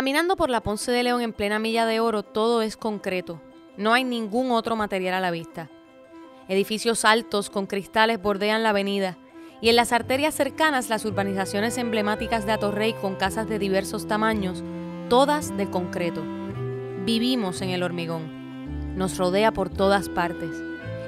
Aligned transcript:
Caminando 0.00 0.34
por 0.34 0.48
la 0.48 0.62
Ponce 0.62 0.90
de 0.90 1.02
León 1.02 1.20
en 1.20 1.34
plena 1.34 1.58
milla 1.58 1.84
de 1.84 2.00
oro, 2.00 2.22
todo 2.22 2.62
es 2.62 2.78
concreto. 2.78 3.38
No 3.76 3.92
hay 3.92 4.02
ningún 4.02 4.50
otro 4.50 4.74
material 4.74 5.12
a 5.12 5.20
la 5.20 5.30
vista. 5.30 5.68
Edificios 6.50 7.04
altos 7.04 7.48
con 7.48 7.66
cristales 7.66 8.20
bordean 8.20 8.64
la 8.64 8.70
avenida 8.70 9.16
y 9.60 9.68
en 9.68 9.76
las 9.76 9.92
arterias 9.92 10.34
cercanas 10.34 10.88
las 10.88 11.04
urbanizaciones 11.04 11.78
emblemáticas 11.78 12.44
de 12.44 12.50
Atorrey 12.50 12.92
con 12.92 13.14
casas 13.14 13.48
de 13.48 13.60
diversos 13.60 14.08
tamaños, 14.08 14.64
todas 15.08 15.56
de 15.56 15.70
concreto. 15.70 16.24
Vivimos 17.06 17.62
en 17.62 17.70
el 17.70 17.84
hormigón. 17.84 18.96
Nos 18.96 19.16
rodea 19.16 19.52
por 19.52 19.70
todas 19.70 20.08
partes. 20.08 20.50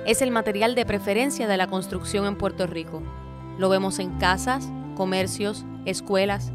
Es 0.07 0.23
el 0.23 0.31
material 0.31 0.77
de 0.77 0.87
preferencia 0.87 1.48
de 1.48 1.56
la 1.56 1.67
construcción 1.67 2.25
en 2.27 2.39
Puerto 2.39 2.69
Rico. 2.69 3.03
Lo 3.59 3.69
vemos 3.69 3.98
en 3.98 4.17
casas, 4.19 4.70
comercios, 4.95 5.65
escuelas. 5.87 6.53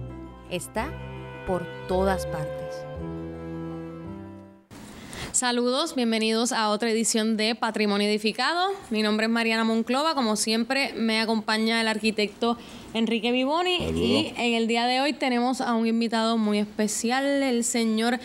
Está 0.50 0.88
por 1.46 1.66
todas 1.90 2.26
partes. 2.26 2.57
Saludos, 5.38 5.94
bienvenidos 5.94 6.52
a 6.52 6.70
otra 6.70 6.90
edición 6.90 7.38
de 7.38 7.54
Patrimonio 7.54 8.08
Edificado. 8.08 8.72
Mi 8.90 9.04
nombre 9.04 9.28
es 9.28 9.32
Mariana 9.32 9.64
Monclova, 9.64 10.16
como 10.16 10.36
siempre 10.36 10.94
me 10.94 11.22
acompaña 11.22 11.80
el 11.80 11.88
arquitecto 11.88 12.58
Enrique 12.96 13.32
Vivoni 13.32 13.76
y 13.76 14.34
en 14.36 14.56
el 14.56 14.66
día 14.66 14.88
de 14.88 15.00
hoy 15.00 15.14
tenemos 15.14 15.62
a 15.62 15.76
un 15.76 15.86
invitado 15.86 16.40
muy 16.40 16.58
especial, 16.58 17.44
el 17.44 17.64
señor 17.64 18.20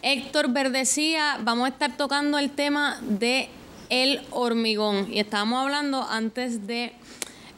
Héctor 0.00 0.54
Verdecía. 0.54 1.38
Vamos 1.42 1.66
a 1.66 1.68
estar 1.68 1.98
tocando 1.98 2.38
el 2.38 2.48
tema 2.48 2.98
de 3.02 3.50
el 3.90 4.22
hormigón 4.30 5.12
y 5.12 5.20
estábamos 5.20 5.62
hablando 5.62 6.02
antes 6.08 6.66
de 6.66 6.94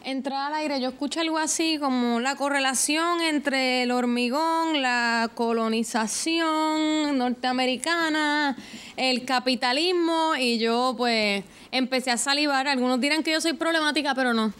entrar 0.06 0.52
al 0.52 0.54
aire, 0.54 0.80
yo 0.80 0.90
escucho 0.90 1.20
algo 1.20 1.36
así 1.36 1.78
como 1.78 2.20
la 2.20 2.36
correlación 2.36 3.20
entre 3.20 3.82
el 3.82 3.90
hormigón, 3.90 4.80
la 4.80 5.28
colonización 5.34 7.18
norteamericana, 7.18 8.56
el 8.96 9.24
capitalismo 9.24 10.36
y 10.38 10.58
yo 10.58 10.94
pues 10.96 11.42
empecé 11.72 12.12
a 12.12 12.18
salivar. 12.18 12.68
Algunos 12.68 13.00
dirán 13.00 13.24
que 13.24 13.32
yo 13.32 13.40
soy 13.40 13.54
problemática, 13.54 14.14
pero 14.14 14.32
no. 14.32 14.52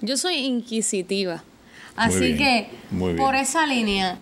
Yo 0.00 0.16
soy 0.16 0.34
inquisitiva. 0.34 1.44
Así 1.94 2.36
que 2.36 2.68
por 3.16 3.36
esa 3.36 3.66
línea, 3.66 4.18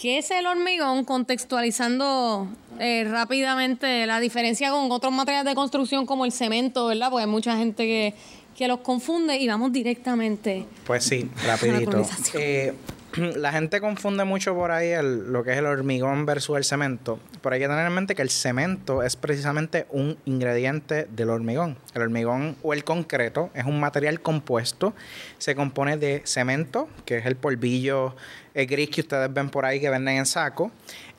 ¿qué 0.00 0.16
es 0.16 0.30
el 0.30 0.46
hormigón? 0.46 1.04
Contextualizando 1.04 2.48
eh, 2.78 3.04
rápidamente 3.06 4.06
la 4.06 4.18
diferencia 4.18 4.70
con 4.70 4.90
otros 4.90 5.12
materiales 5.12 5.50
de 5.50 5.54
construcción 5.54 6.06
como 6.06 6.24
el 6.24 6.32
cemento, 6.32 6.86
¿verdad? 6.86 7.10
Porque 7.10 7.24
hay 7.24 7.30
mucha 7.30 7.56
gente 7.58 7.84
que 7.84 8.14
que 8.60 8.68
los 8.68 8.80
confunde 8.80 9.38
y 9.38 9.48
vamos 9.48 9.72
directamente. 9.72 10.66
Pues 10.86 11.02
sí, 11.04 11.30
rapidito. 11.46 12.06
Eh, 12.34 12.74
la 13.16 13.52
gente 13.52 13.80
confunde 13.80 14.24
mucho 14.24 14.54
por 14.54 14.70
ahí 14.70 14.92
lo 15.02 15.42
que 15.42 15.52
es 15.52 15.56
el 15.56 15.64
hormigón 15.64 16.26
versus 16.26 16.58
el 16.58 16.64
cemento, 16.64 17.18
pero 17.40 17.54
hay 17.54 17.60
que 17.62 17.68
tener 17.68 17.86
en 17.86 17.94
mente 17.94 18.14
que 18.14 18.20
el 18.20 18.28
cemento 18.28 19.02
es 19.02 19.16
precisamente 19.16 19.86
un 19.88 20.18
ingrediente 20.26 21.06
del 21.10 21.30
hormigón. 21.30 21.78
El 21.94 22.02
hormigón 22.02 22.54
o 22.62 22.74
el 22.74 22.84
concreto 22.84 23.48
es 23.54 23.64
un 23.64 23.80
material 23.80 24.20
compuesto, 24.20 24.92
se 25.38 25.54
compone 25.54 25.96
de 25.96 26.20
cemento, 26.26 26.86
que 27.06 27.16
es 27.16 27.24
el 27.24 27.36
polvillo 27.36 28.14
gris 28.54 28.90
que 28.90 29.00
ustedes 29.00 29.32
ven 29.32 29.48
por 29.48 29.64
ahí 29.64 29.80
que 29.80 29.88
venden 29.88 30.18
en 30.18 30.26
saco, 30.26 30.70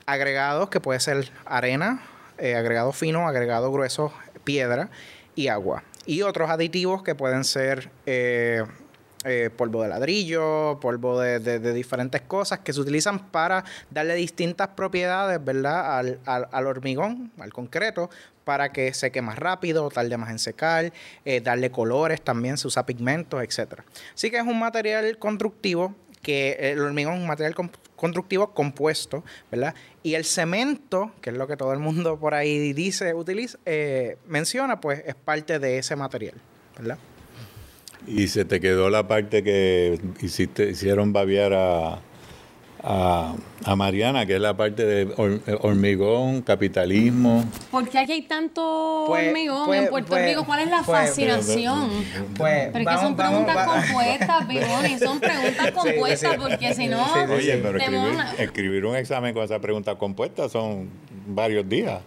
agregados 0.06 0.70
que 0.70 0.80
puede 0.80 1.00
ser 1.00 1.32
arena, 1.46 2.04
eh, 2.38 2.54
agregado 2.54 2.92
fino, 2.92 3.28
agregado 3.28 3.72
grueso, 3.72 4.14
piedra 4.44 4.92
y 5.36 5.48
agua 5.48 5.84
y 6.06 6.22
otros 6.22 6.50
aditivos 6.50 7.04
que 7.04 7.16
pueden 7.16 7.44
ser 7.44 7.90
eh, 8.06 8.64
eh, 9.24 9.52
polvo 9.56 9.84
de 9.84 9.90
ladrillo, 9.90 10.80
polvo 10.80 11.20
de, 11.20 11.74
diferentes 11.74 12.22
cosas 12.22 12.60
que 12.60 12.74
se 12.74 12.80
utilizan 12.80 13.30
para 13.30 13.64
darle 13.92 14.16
distintas 14.16 14.70
propiedades, 14.70 15.44
¿verdad? 15.44 16.00
Al, 16.26 16.66
hormigón, 16.66 17.32
al 17.40 17.54
concreto, 17.54 18.10
para 18.46 18.72
que 18.72 18.94
seque 18.96 19.22
más 19.22 19.38
rápido, 19.38 19.90
tarde 19.90 20.18
más 20.18 20.32
en 20.32 20.40
secar, 20.40 20.92
eh, 21.24 21.40
darle 21.40 21.70
colores 21.70 22.22
también, 22.22 22.58
se 22.58 22.68
usa 22.68 22.84
pigmentos, 22.84 23.44
etc. 23.44 23.82
Así 24.16 24.32
que 24.32 24.38
es 24.38 24.44
un 24.44 24.58
material 24.58 25.20
constructivo 25.20 25.94
que 26.24 26.72
el 26.72 26.80
hormigón 26.80 27.16
es 27.16 27.22
un 27.22 27.28
material 27.28 27.54
constructivo 28.02 28.52
compuesto, 28.56 29.24
¿verdad? 29.52 29.76
Y 30.02 30.16
el 30.16 30.26
cemento, 30.26 31.12
que 31.22 31.30
es 31.30 31.38
lo 31.38 31.46
que 31.46 31.56
todo 31.56 31.72
el 31.72 31.78
mundo 31.78 32.20
por 32.20 32.34
ahí 32.34 32.74
dice, 32.74 33.14
utiliza, 33.14 33.60
eh, 33.68 34.18
menciona, 34.28 34.82
pues 34.82 35.04
es 35.06 35.14
parte 35.14 35.60
de 35.60 35.78
ese 35.78 35.96
material, 35.96 36.34
¿verdad? 36.80 36.98
Y 38.08 38.28
se 38.30 38.44
te 38.44 38.60
quedó 38.60 38.90
la 38.90 39.08
parte 39.08 39.44
que 39.44 40.00
hiciste, 40.20 40.72
hicieron 40.72 41.14
babiar 41.14 41.54
a, 41.54 42.02
a, 42.84 43.34
a, 43.66 43.76
Mariana, 43.76 44.26
que 44.26 44.36
es 44.36 44.42
la 44.42 44.56
parte 44.56 44.86
de 44.86 45.38
hormigón, 45.62 46.42
capitalismo. 46.42 47.46
¿Por 47.70 47.88
qué 47.88 48.00
aquí 48.00 48.14
hay 48.14 48.22
tanto 48.24 49.06
pues, 49.08 49.28
hormigón 49.28 49.66
pues, 49.66 49.84
en 49.84 49.90
Puerto 49.90 50.10
pues, 50.10 50.30
Rico? 50.30 50.46
¿Cuál 50.46 50.60
es 50.62 50.70
la 50.70 50.84
fascinación? 50.84 51.90
Pues, 52.38 52.70
pero 52.74 52.90
es 52.90 52.96
que 52.96 53.04
son 53.04 53.16
preguntas 53.16 53.68
compuestas, 53.68 54.48
Bigoni, 54.48 55.00
son 55.00 55.20
preguntas 55.20 55.72
compuestas, 55.72 56.36
porque 56.38 56.74
si 56.74 56.88
no... 56.88 57.06
Oye, 57.34 57.58
pero 57.58 57.78
escribir, 58.38 58.86
un 58.86 58.96
examen 58.96 59.34
con 59.34 59.44
esa 59.44 59.60
pregunta 59.60 59.96
compuesta 59.96 60.50
son 60.50 60.90
varios 61.28 61.68
días. 61.68 62.02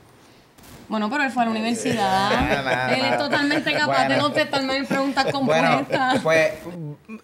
Bueno, 0.89 1.09
pero 1.09 1.25
él 1.25 1.31
fue 1.31 1.43
a 1.43 1.47
la 1.47 1.53
universidad. 1.53 2.93
él 2.93 3.05
es 3.05 3.19
totalmente 3.19 3.73
capaz 3.73 4.09
de 4.09 4.19
contestarme 4.19 4.85
preguntas 4.85 5.27
compuestas. 5.33 6.21
pues 6.23 6.51
eh, 6.51 7.19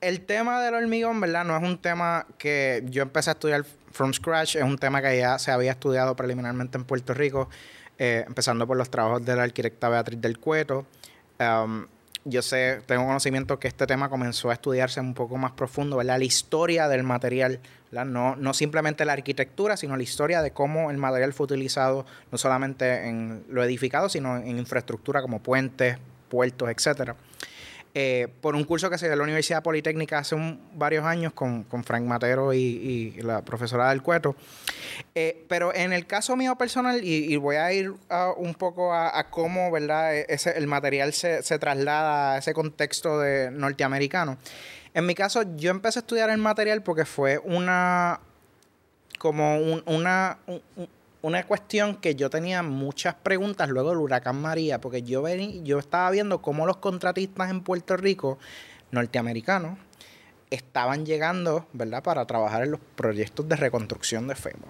el 0.00 0.20
tema 0.20 0.62
del 0.62 0.74
hormigón, 0.74 1.20
¿verdad? 1.20 1.44
No 1.44 1.56
es 1.56 1.62
un 1.62 1.78
tema 1.78 2.26
que 2.38 2.84
yo 2.86 3.02
empecé 3.02 3.30
a 3.30 3.32
estudiar 3.32 3.64
from 3.92 4.12
scratch, 4.12 4.56
es 4.56 4.62
un 4.62 4.78
tema 4.78 5.02
que 5.02 5.18
ya 5.18 5.38
se 5.38 5.50
había 5.50 5.72
estudiado 5.72 6.14
preliminarmente 6.16 6.78
en 6.78 6.84
Puerto 6.84 7.14
Rico, 7.14 7.48
eh, 7.98 8.24
empezando 8.26 8.66
por 8.66 8.76
los 8.76 8.90
trabajos 8.90 9.24
de 9.24 9.34
la 9.34 9.42
arquitecta 9.42 9.88
Beatriz 9.88 10.20
del 10.20 10.38
Cueto. 10.38 10.86
Um, 11.40 11.86
yo 12.24 12.42
sé, 12.42 12.82
tengo 12.86 13.06
conocimiento 13.06 13.58
que 13.58 13.68
este 13.68 13.86
tema 13.86 14.08
comenzó 14.10 14.50
a 14.50 14.52
estudiarse 14.52 15.00
un 15.00 15.14
poco 15.14 15.36
más 15.38 15.52
profundo, 15.52 15.96
¿verdad? 15.96 16.18
La 16.18 16.24
historia 16.24 16.88
del 16.88 17.02
material, 17.02 17.60
No, 17.90 18.36
no 18.36 18.52
simplemente 18.52 19.04
la 19.06 19.14
arquitectura, 19.14 19.78
sino 19.78 19.96
la 19.96 20.02
historia 20.02 20.42
de 20.42 20.50
cómo 20.50 20.90
el 20.90 20.98
material 20.98 21.32
fue 21.32 21.44
utilizado 21.44 22.04
no 22.30 22.36
solamente 22.36 23.08
en 23.08 23.44
lo 23.48 23.64
edificado, 23.64 24.10
sino 24.10 24.36
en 24.36 24.58
infraestructura 24.58 25.22
como 25.22 25.42
puentes, 25.42 25.96
puertos, 26.28 26.68
etcétera. 26.68 27.16
Eh, 27.94 28.28
por 28.40 28.54
un 28.54 28.64
curso 28.64 28.90
que 28.90 28.98
se 28.98 29.06
dio 29.06 29.14
en 29.14 29.18
la 29.18 29.24
Universidad 29.24 29.62
Politécnica 29.62 30.18
hace 30.18 30.36
varios 30.74 31.04
años 31.04 31.32
con, 31.32 31.64
Frank 31.84 32.04
Matero 32.04 32.52
y, 32.52 33.16
la 33.22 33.42
profesora 33.42 33.90
del 33.90 34.02
Cueto. 34.02 34.36
Eh, 35.14 35.44
pero 35.48 35.74
en 35.74 35.92
el 35.92 36.06
caso 36.06 36.36
mío 36.36 36.56
personal, 36.56 37.00
y, 37.02 37.34
voy 37.36 37.56
a 37.56 37.72
ir 37.72 37.92
un 38.36 38.54
poco 38.54 38.94
a, 38.94 39.30
cómo 39.30 39.70
¿verdad? 39.70 40.16
E, 40.16 40.26
ese, 40.28 40.56
el 40.56 40.66
material 40.66 41.12
se, 41.12 41.42
traslada 41.58 42.34
a 42.34 42.38
ese 42.38 42.54
contexto 42.54 43.18
de 43.18 43.50
norteamericano. 43.50 44.38
En 44.94 45.06
mi 45.06 45.14
caso, 45.14 45.42
yo 45.56 45.70
empecé 45.70 45.98
a 45.98 46.02
estudiar 46.02 46.30
el 46.30 46.38
material 46.38 46.82
porque 46.82 47.04
fue 47.04 47.38
una 47.38 48.20
como 49.18 49.58
una, 49.86 50.38
una 51.22 51.44
cuestión 51.44 51.96
que 51.96 52.14
yo 52.14 52.30
tenía 52.30 52.62
muchas 52.62 53.14
preguntas 53.14 53.68
luego 53.68 53.90
del 53.90 53.98
huracán 53.98 54.40
María, 54.40 54.80
porque 54.80 55.02
yo, 55.02 55.26
yo 55.26 55.78
estaba 55.78 56.10
viendo 56.10 56.40
cómo 56.40 56.66
los 56.66 56.76
contratistas 56.76 57.50
en 57.50 57.62
Puerto 57.62 57.96
Rico, 57.96 58.38
norteamericanos, 58.92 59.78
estaban 60.50 61.04
llegando, 61.04 61.66
¿verdad?, 61.72 62.02
para 62.02 62.24
trabajar 62.26 62.62
en 62.62 62.70
los 62.72 62.80
proyectos 62.94 63.48
de 63.48 63.56
reconstrucción 63.56 64.28
de 64.28 64.34
FEMA. 64.34 64.66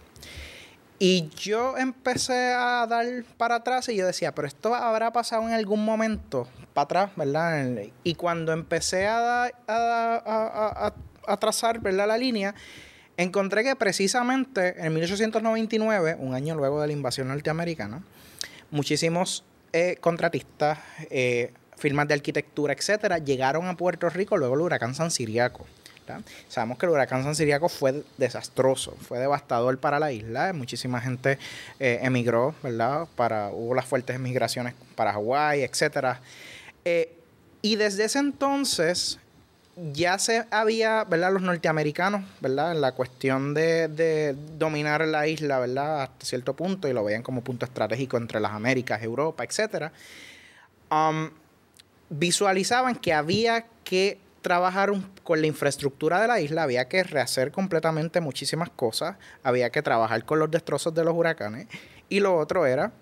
Y 0.98 1.28
yo 1.36 1.76
empecé 1.76 2.52
a 2.54 2.84
dar 2.88 3.06
para 3.36 3.56
atrás 3.56 3.88
y 3.88 3.94
yo 3.94 4.06
decía, 4.06 4.34
pero 4.34 4.48
esto 4.48 4.74
habrá 4.74 5.12
pasado 5.12 5.42
en 5.46 5.52
algún 5.52 5.84
momento 5.84 6.48
para 6.74 6.84
atrás, 6.84 7.10
¿verdad? 7.14 7.82
Y 8.02 8.14
cuando 8.14 8.52
empecé 8.52 9.06
a, 9.06 9.44
a, 9.44 9.50
a, 9.68 10.94
a 11.26 11.36
trazar, 11.36 11.78
¿verdad?, 11.78 12.08
la 12.08 12.18
línea, 12.18 12.54
encontré 13.18 13.62
que 13.64 13.76
precisamente 13.76 14.74
en 14.78 14.94
1899, 14.94 16.16
un 16.18 16.34
año 16.34 16.54
luego 16.54 16.80
de 16.80 16.86
la 16.86 16.92
invasión 16.94 17.28
norteamericana, 17.28 18.02
muchísimos 18.70 19.44
eh, 19.74 19.98
contratistas, 20.00 20.78
eh, 21.10 21.52
firmas 21.76 22.08
de 22.08 22.14
arquitectura, 22.14 22.72
etcétera, 22.72 23.18
llegaron 23.18 23.66
a 23.66 23.76
Puerto 23.76 24.08
Rico 24.08 24.38
luego 24.38 24.56
del 24.56 24.64
huracán 24.64 24.94
San 24.94 25.10
Siriaco. 25.10 25.66
Sabemos 26.48 26.78
que 26.78 26.86
el 26.86 26.92
huracán 26.92 27.22
San 27.22 27.34
Siriaco 27.34 27.68
fue 27.68 28.02
desastroso, 28.16 28.96
fue 29.00 29.18
devastador 29.18 29.78
para 29.78 29.98
la 29.98 30.10
isla. 30.10 30.52
Muchísima 30.52 31.00
gente 31.00 31.38
eh, 31.78 31.98
emigró, 32.02 32.54
¿verdad? 32.62 33.06
Para, 33.16 33.50
hubo 33.50 33.74
las 33.74 33.84
fuertes 33.84 34.18
migraciones 34.18 34.74
para 34.94 35.12
Hawái, 35.12 35.62
etc. 35.62 36.16
Eh, 36.84 37.14
y 37.60 37.76
desde 37.76 38.04
ese 38.04 38.20
entonces 38.20 39.18
ya 39.92 40.18
se 40.18 40.44
había, 40.50 41.04
¿verdad? 41.04 41.32
Los 41.32 41.42
norteamericanos, 41.42 42.24
¿verdad? 42.40 42.72
En 42.72 42.80
la 42.80 42.92
cuestión 42.92 43.54
de, 43.54 44.36
dominar 44.58 45.06
la 45.06 45.26
isla, 45.26 45.58
¿verdad? 45.58 46.02
Hasta 46.02 46.26
cierto 46.26 46.54
punto, 46.54 46.88
y 46.88 46.92
lo 46.92 47.04
veían 47.04 47.22
como 47.22 47.42
punto 47.42 47.64
estratégico 47.66 48.16
entre 48.16 48.40
las 48.40 48.52
Américas, 48.52 49.02
Europa, 49.02 49.44
etc. 49.44 49.90
Um, 50.90 51.30
visualizaban 52.10 52.96
que 52.96 53.12
había 53.12 53.66
que 53.84 54.18
trabajar 54.42 54.92
con 55.24 55.40
la 55.40 55.46
infraestructura 55.46 56.20
de 56.20 56.28
la 56.28 56.40
isla, 56.40 56.62
había 56.62 56.88
que 56.88 57.02
rehacer 57.04 57.52
completamente 57.52 58.20
muchísimas 58.20 58.70
cosas, 58.70 59.16
había 59.42 59.70
que 59.70 59.82
trabajar 59.82 60.24
con 60.24 60.38
los 60.38 60.50
destrozos 60.50 60.94
de 60.94 61.04
los 61.04 61.14
huracanes, 61.14 61.68
y 62.08 62.20
lo 62.20 62.36
otro 62.36 62.66
era 62.66 62.92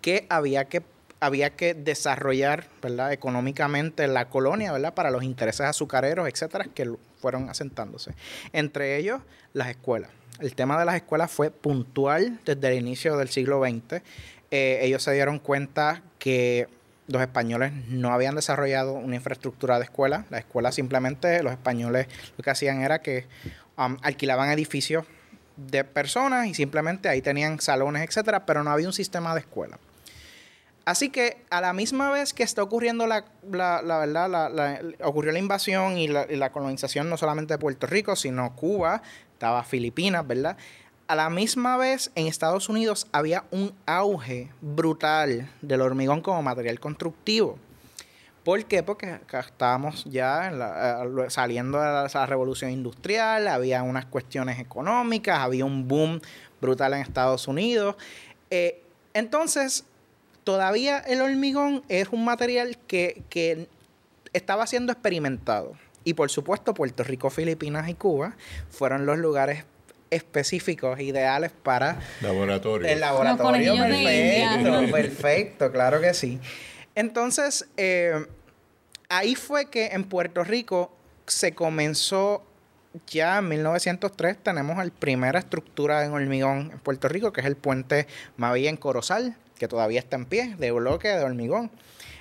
que 0.00 0.26
había 0.28 0.64
que 0.66 0.82
había 1.20 1.50
que 1.50 1.74
desarrollar, 1.74 2.68
económicamente 3.10 4.06
la 4.06 4.28
colonia, 4.28 4.72
¿verdad? 4.72 4.94
para 4.94 5.10
los 5.10 5.22
intereses 5.22 5.66
azucareros, 5.66 6.28
etcétera, 6.28 6.66
que 6.74 6.92
fueron 7.20 7.48
asentándose. 7.48 8.12
Entre 8.52 8.96
ellos, 8.96 9.22
las 9.52 9.68
escuelas. 9.68 10.10
El 10.40 10.54
tema 10.54 10.78
de 10.78 10.84
las 10.84 10.96
escuelas 10.96 11.30
fue 11.30 11.50
puntual 11.50 12.38
desde 12.44 12.68
el 12.68 12.74
inicio 12.74 13.16
del 13.16 13.30
siglo 13.30 13.62
XX. 13.62 14.02
Eh, 14.50 14.80
ellos 14.82 15.02
se 15.02 15.12
dieron 15.12 15.38
cuenta 15.38 16.02
que 16.18 16.68
los 17.08 17.22
españoles 17.22 17.72
no 17.88 18.12
habían 18.12 18.34
desarrollado 18.34 18.92
una 18.92 19.16
infraestructura 19.16 19.78
de 19.78 19.84
escuela. 19.84 20.26
La 20.28 20.38
escuela 20.38 20.72
simplemente, 20.72 21.42
los 21.42 21.52
españoles 21.52 22.08
lo 22.36 22.44
que 22.44 22.50
hacían 22.50 22.82
era 22.82 23.00
que 23.00 23.26
um, 23.78 23.96
alquilaban 24.02 24.50
edificios 24.50 25.06
de 25.56 25.84
personas 25.84 26.46
y 26.48 26.54
simplemente 26.54 27.08
ahí 27.08 27.22
tenían 27.22 27.60
salones, 27.60 28.02
etcétera, 28.02 28.44
pero 28.44 28.62
no 28.62 28.70
había 28.70 28.88
un 28.88 28.92
sistema 28.92 29.32
de 29.34 29.40
escuela. 29.40 29.78
Así 30.86 31.10
que 31.10 31.44
a 31.50 31.60
la 31.60 31.72
misma 31.72 32.12
vez 32.12 32.32
que 32.32 32.44
está 32.44 32.62
ocurriendo 32.62 33.08
la, 33.08 33.24
la, 33.50 33.98
verdad, 33.98 34.30
la, 34.30 34.80
ocurrió 35.02 35.32
la 35.32 35.40
invasión 35.40 35.98
y 35.98 36.06
la, 36.06 36.52
colonización 36.52 37.10
no 37.10 37.16
solamente 37.16 37.54
de 37.54 37.58
Puerto 37.58 37.88
Rico, 37.88 38.14
sino 38.14 38.54
Cuba, 38.54 39.02
estaba 39.32 39.64
Filipinas, 39.64 40.24
¿verdad? 40.24 40.56
a 41.08 41.14
la 41.14 41.28
misma 41.28 41.76
vez 41.76 42.10
en 42.14 42.26
Estados 42.26 42.68
Unidos 42.68 43.06
había 43.12 43.44
un 43.50 43.72
auge 43.84 44.50
brutal 44.60 45.48
del 45.60 45.80
hormigón 45.80 46.20
como 46.20 46.40
material 46.42 46.80
constructivo. 46.80 47.58
¿Por 48.44 48.64
qué? 48.64 48.84
Porque 48.84 49.18
estábamos 49.32 50.04
ya 50.04 50.52
saliendo 51.30 51.78
de 51.80 52.08
la, 52.12 52.26
revolución 52.26 52.70
industrial, 52.70 53.48
había 53.48 53.82
unas 53.82 54.06
cuestiones 54.06 54.60
económicas, 54.60 55.40
había 55.40 55.64
un 55.64 55.88
boom 55.88 56.20
brutal 56.60 56.94
en 56.94 57.00
Estados 57.00 57.48
Unidos. 57.48 57.96
Eh, 58.50 58.84
entonces, 59.14 59.84
todavía 60.46 61.00
el 61.00 61.22
hormigón 61.22 61.82
es 61.88 62.06
un 62.12 62.24
material 62.24 62.78
que, 62.86 63.24
que 63.28 63.66
estaba 64.32 64.64
siendo 64.68 64.92
experimentado. 64.92 65.72
Y 66.04 66.14
por 66.14 66.30
supuesto, 66.30 66.72
Puerto 66.72 67.02
Rico, 67.02 67.30
Filipinas 67.30 67.88
y 67.88 67.94
Cuba 67.94 68.36
fueron 68.70 69.06
los 69.06 69.18
lugares 69.18 69.64
específicos, 70.10 71.00
ideales 71.00 71.50
para... 71.50 71.98
Laboratorio. 72.20 72.88
El 72.88 73.00
laboratorio, 73.00 73.74
perfecto, 73.74 74.92
perfecto, 74.92 75.72
claro 75.72 76.00
que 76.00 76.14
sí. 76.14 76.38
Entonces, 76.94 77.66
eh, 77.76 78.24
ahí 79.08 79.34
fue 79.34 79.68
que 79.68 79.86
en 79.86 80.04
Puerto 80.04 80.44
Rico 80.44 80.96
se 81.26 81.56
comenzó 81.56 82.44
ya 83.08 83.38
en 83.38 83.48
1903 83.48 84.38
tenemos 84.44 84.78
la 84.78 84.90
primera 84.92 85.40
estructura 85.40 86.04
en 86.04 86.12
hormigón 86.12 86.70
en 86.72 86.78
Puerto 86.78 87.08
Rico, 87.08 87.32
que 87.32 87.40
es 87.40 87.46
el 87.46 87.56
puente 87.56 88.06
Mavilla 88.36 88.70
en 88.70 88.76
Corozal, 88.76 89.36
que 89.58 89.68
todavía 89.68 90.00
está 90.00 90.16
en 90.16 90.26
pie, 90.26 90.56
de 90.56 90.70
bloque 90.70 91.08
de 91.08 91.24
hormigón. 91.24 91.70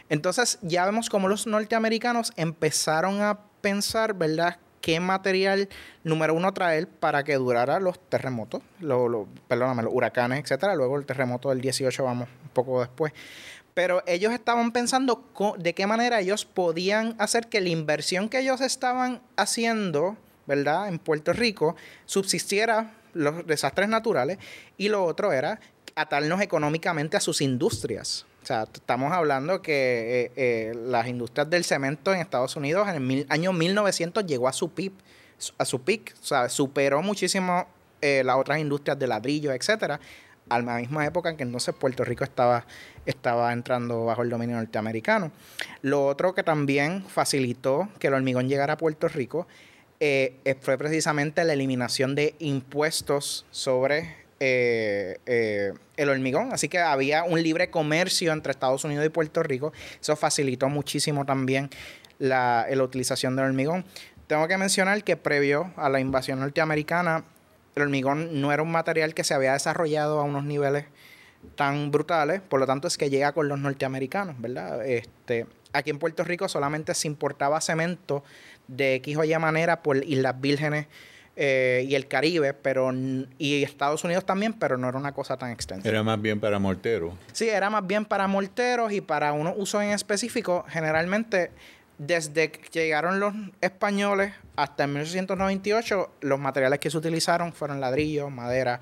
Entonces 0.10 0.60
ya 0.62 0.86
vemos 0.86 1.10
cómo 1.10 1.28
los 1.28 1.48
norteamericanos 1.48 2.34
empezaron 2.36 3.22
a 3.22 3.40
pensar, 3.62 4.14
¿verdad?, 4.14 4.58
qué 4.86 5.00
material, 5.00 5.68
número 6.04 6.36
uno, 6.36 6.54
traer 6.54 6.88
para 6.88 7.24
que 7.24 7.34
durara 7.38 7.80
los 7.80 8.00
terremotos, 8.08 8.62
lo, 8.80 9.28
perdóname, 9.48 9.82
los 9.82 9.92
huracanes, 9.92 10.40
etcétera. 10.44 10.76
Luego 10.76 11.00
el 11.00 11.08
terremoto 11.08 11.50
del 11.50 11.60
18, 11.60 12.04
vamos, 12.04 12.30
un 12.44 12.50
poco 12.50 12.82
después. 12.82 13.12
Pero 13.74 14.04
ellos 14.06 14.32
estaban 14.32 14.72
pensando 14.72 15.28
de 15.58 15.74
qué 15.74 15.88
manera 15.88 16.20
ellos 16.20 16.46
podían 16.46 17.16
hacer 17.18 17.48
que 17.48 17.62
la 17.62 17.70
inversión 17.70 18.30
que 18.30 18.38
ellos 18.38 18.62
estaban 18.62 19.24
haciendo, 19.38 20.18
¿verdad?, 20.46 20.88
en 20.88 21.00
Puerto 21.00 21.34
Rico, 21.34 21.76
subsistiera 22.06 22.94
los 23.14 23.48
desastres 23.48 23.90
naturales. 23.90 24.38
Y 24.78 24.90
lo 24.90 25.04
otro 25.04 25.34
era 25.34 25.60
atarnos 25.96 26.42
económicamente 26.42 27.16
a 27.18 27.22
sus 27.22 27.42
industrias. 27.42 28.26
O 28.44 28.46
sea, 28.46 28.68
estamos 28.72 29.12
hablando 29.12 29.62
que 29.62 30.26
eh, 30.26 30.32
eh, 30.36 30.74
las 30.76 31.08
industrias 31.08 31.50
del 31.50 31.64
cemento 31.64 32.14
en 32.14 32.20
Estados 32.20 32.56
Unidos 32.56 32.88
en 32.90 33.12
el 33.12 33.26
año 33.30 33.54
1900 33.54 34.26
llegó 34.26 34.48
a 34.48 34.54
su 34.54 34.70
PIB, 34.72 34.92
a 35.58 35.66
su 35.66 35.82
pic, 35.82 36.14
o 36.22 36.26
sea, 36.26 36.50
superó 36.50 37.02
muchísimo 37.02 37.66
eh, 38.02 38.22
las 38.24 38.36
otras 38.36 38.60
industrias 38.60 39.00
de 39.00 39.08
ladrillo, 39.08 39.52
etcétera, 39.52 40.00
a 40.48 40.60
la 40.60 40.76
misma 40.76 41.06
época 41.06 41.30
en 41.30 41.38
que 41.38 41.44
entonces 41.44 41.74
Puerto 41.74 42.04
Rico 42.04 42.24
estaba, 42.24 42.68
estaba 43.06 43.52
entrando 43.52 44.06
bajo 44.06 44.22
el 44.22 44.30
dominio 44.30 44.58
norteamericano. 44.58 45.32
Lo 45.82 46.06
otro 46.06 46.36
que 46.36 46.44
también 46.44 47.04
facilitó 47.04 47.90
que 48.00 48.08
el 48.08 48.14
hormigón 48.14 48.48
llegara 48.48 48.74
a 48.74 48.78
Puerto 48.78 49.08
Rico 49.08 49.48
fue 49.98 50.78
precisamente 50.78 51.44
la 51.46 51.54
eliminación 51.54 52.14
de 52.14 52.36
impuestos 52.38 53.48
sobre 53.50 54.25
eh, 54.40 55.20
eh, 55.26 55.72
el 55.96 56.10
hormigón. 56.10 56.52
Así 56.52 56.68
que 56.68 56.80
había 56.80 57.24
un 57.24 57.42
libre 57.42 57.70
comercio 57.70 58.34
entre 58.34 58.52
Estados 58.52 58.84
Unidos 58.84 59.06
y 59.06 59.10
Puerto 59.10 59.44
Rico. 59.44 59.72
Eso 60.02 60.16
facilitó 60.16 60.68
muchísimo 60.70 61.26
también 61.26 61.70
la, 62.20 62.68
utilización 62.82 63.36
del 63.36 63.46
hormigón. 63.46 63.86
Tengo 64.28 64.48
que 64.48 64.58
mencionar 64.58 65.04
que 65.04 65.18
previo 65.18 65.72
a 65.78 65.90
la 65.90 66.00
invasión 66.00 66.40
norteamericana, 66.40 67.24
el 67.76 67.84
hormigón 67.84 68.42
no 68.42 68.52
era 68.52 68.64
un 68.64 68.72
material 68.72 69.14
que 69.14 69.24
se 69.24 69.34
había 69.34 69.54
desarrollado 69.54 70.20
a 70.20 70.24
unos 70.24 70.44
niveles 70.44 70.86
tan 71.56 71.92
brutales, 71.92 72.42
por 72.42 72.60
lo 72.60 72.66
tanto 72.66 72.88
es 72.88 72.98
que 72.98 73.10
llega 73.10 73.34
con 73.34 73.48
los 73.48 73.60
norteamericanos, 73.60 74.40
¿verdad? 74.42 74.86
Este, 74.86 75.46
aquí 75.74 75.92
en 75.92 76.00
Puerto 76.00 76.24
Rico 76.24 76.50
solamente 76.50 76.94
se 76.96 77.08
importaba 77.08 77.62
cemento 77.62 78.24
de 78.68 78.96
X 78.96 79.18
o 79.18 79.24
Y 79.24 79.38
manera 79.38 79.84
por 79.84 80.04
Islas 80.04 80.42
Vírgenes 80.42 80.88
eh, 81.38 81.86
y 81.88 81.96
el 81.96 82.08
Caribe, 82.08 82.54
pero 82.54 82.92
y 83.38 83.64
Estados 83.64 84.04
Unidos 84.04 84.26
también, 84.26 84.54
pero 84.54 84.78
no 84.78 84.88
era 84.88 84.98
una 84.98 85.14
cosa 85.14 85.36
tan 85.36 85.52
extensa. 85.52 85.88
Era 85.88 86.02
más 86.02 86.22
bien 86.22 86.40
para 86.40 86.60
morteros. 86.60 87.14
Sí, 87.34 87.50
era 87.50 87.70
más 87.70 87.86
bien 87.86 88.06
para 88.06 88.28
morteros 88.28 88.94
y 88.94 89.02
para 89.02 89.34
unos 89.34 89.54
usos 89.58 89.84
en 89.84 89.90
específico. 89.90 90.66
Generalmente, 90.70 91.52
desde 91.98 92.52
que 92.52 92.70
llegaron 92.80 93.20
los 93.20 93.34
españoles 93.60 94.34
hasta 94.56 94.88
1898, 94.88 96.12
los 96.22 96.40
materiales 96.40 96.80
que 96.80 96.90
se 96.90 96.98
utilizaron 96.98 97.52
fueron 97.52 97.82
ladrillo, 97.82 98.30
madera, 98.30 98.80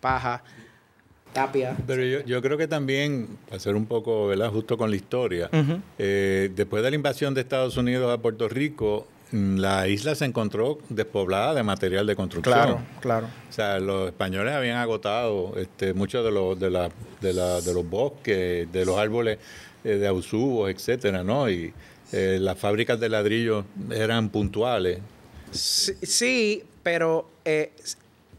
paja, 0.00 0.44
tapia. 1.32 1.76
Pero 1.88 2.04
yo, 2.04 2.20
yo, 2.20 2.40
creo 2.40 2.56
que 2.56 2.68
también, 2.68 3.36
para 3.48 3.58
ser 3.58 3.74
un 3.74 3.86
poco 3.86 4.28
¿verdad? 4.28 4.50
justo 4.50 4.78
con 4.78 4.90
la 4.90 4.96
historia, 4.96 5.50
eh, 5.98 6.50
después 6.54 6.84
de 6.84 6.90
la 6.90 6.96
invasión 6.96 7.34
de 7.34 7.40
Estados 7.40 7.76
Unidos 7.76 8.16
a 8.16 8.22
Puerto 8.22 8.48
Rico, 8.48 9.08
la 9.32 9.88
isla 9.88 10.14
se 10.14 10.24
encontró 10.24 10.78
despoblada 10.88 11.54
de 11.54 11.62
material 11.62 12.06
de 12.06 12.14
construcción. 12.14 12.54
Claro, 12.54 12.80
claro. 13.00 13.28
O 13.48 13.52
sea, 13.52 13.80
los 13.80 14.08
españoles 14.08 14.54
habían 14.54 14.76
agotado 14.76 15.54
este, 15.56 15.94
muchos 15.94 16.24
de 16.24 16.30
los, 16.30 16.58
de, 16.58 16.70
la, 16.70 16.90
de, 17.20 17.32
la, 17.32 17.60
de 17.60 17.74
los 17.74 17.88
bosques, 17.88 18.70
de 18.70 18.84
los 18.84 18.98
árboles 18.98 19.38
eh, 19.84 19.96
de 19.96 20.06
ausubos, 20.06 20.70
etcétera, 20.70 21.24
¿no? 21.24 21.50
Y 21.50 21.72
eh, 22.12 22.38
las 22.40 22.58
fábricas 22.58 23.00
de 23.00 23.08
ladrillo 23.08 23.64
eran 23.90 24.28
puntuales. 24.28 25.00
Sí, 25.50 26.62
pero 26.82 27.28
eh, 27.44 27.72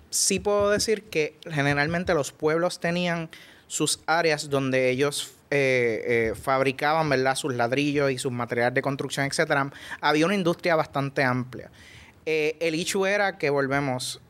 sí 0.10 0.40
puedo 0.40 0.70
decir 0.70 1.04
que 1.04 1.36
generalmente 1.50 2.14
los 2.14 2.32
pueblos 2.32 2.80
tenían 2.80 3.30
sus 3.68 4.00
áreas 4.06 4.50
donde 4.50 4.90
ellos 4.90 5.34
eh, 5.50 6.32
eh, 6.32 6.34
fabricaban 6.36 7.08
¿verdad? 7.10 7.36
sus 7.36 7.54
ladrillos 7.54 8.12
y 8.12 8.18
sus 8.18 8.32
materiales 8.32 8.74
de 8.76 8.82
construcción, 8.82 9.26
etcétera, 9.26 9.72
había 10.02 10.26
una 10.26 10.36
industria 10.36 10.76
bastante 10.76 11.24
amplia. 11.24 11.72
Eh, 12.26 12.58
el 12.60 12.76
hecho 12.76 13.06
era 13.08 13.38
que 13.38 13.50
volvemos, 13.50 14.22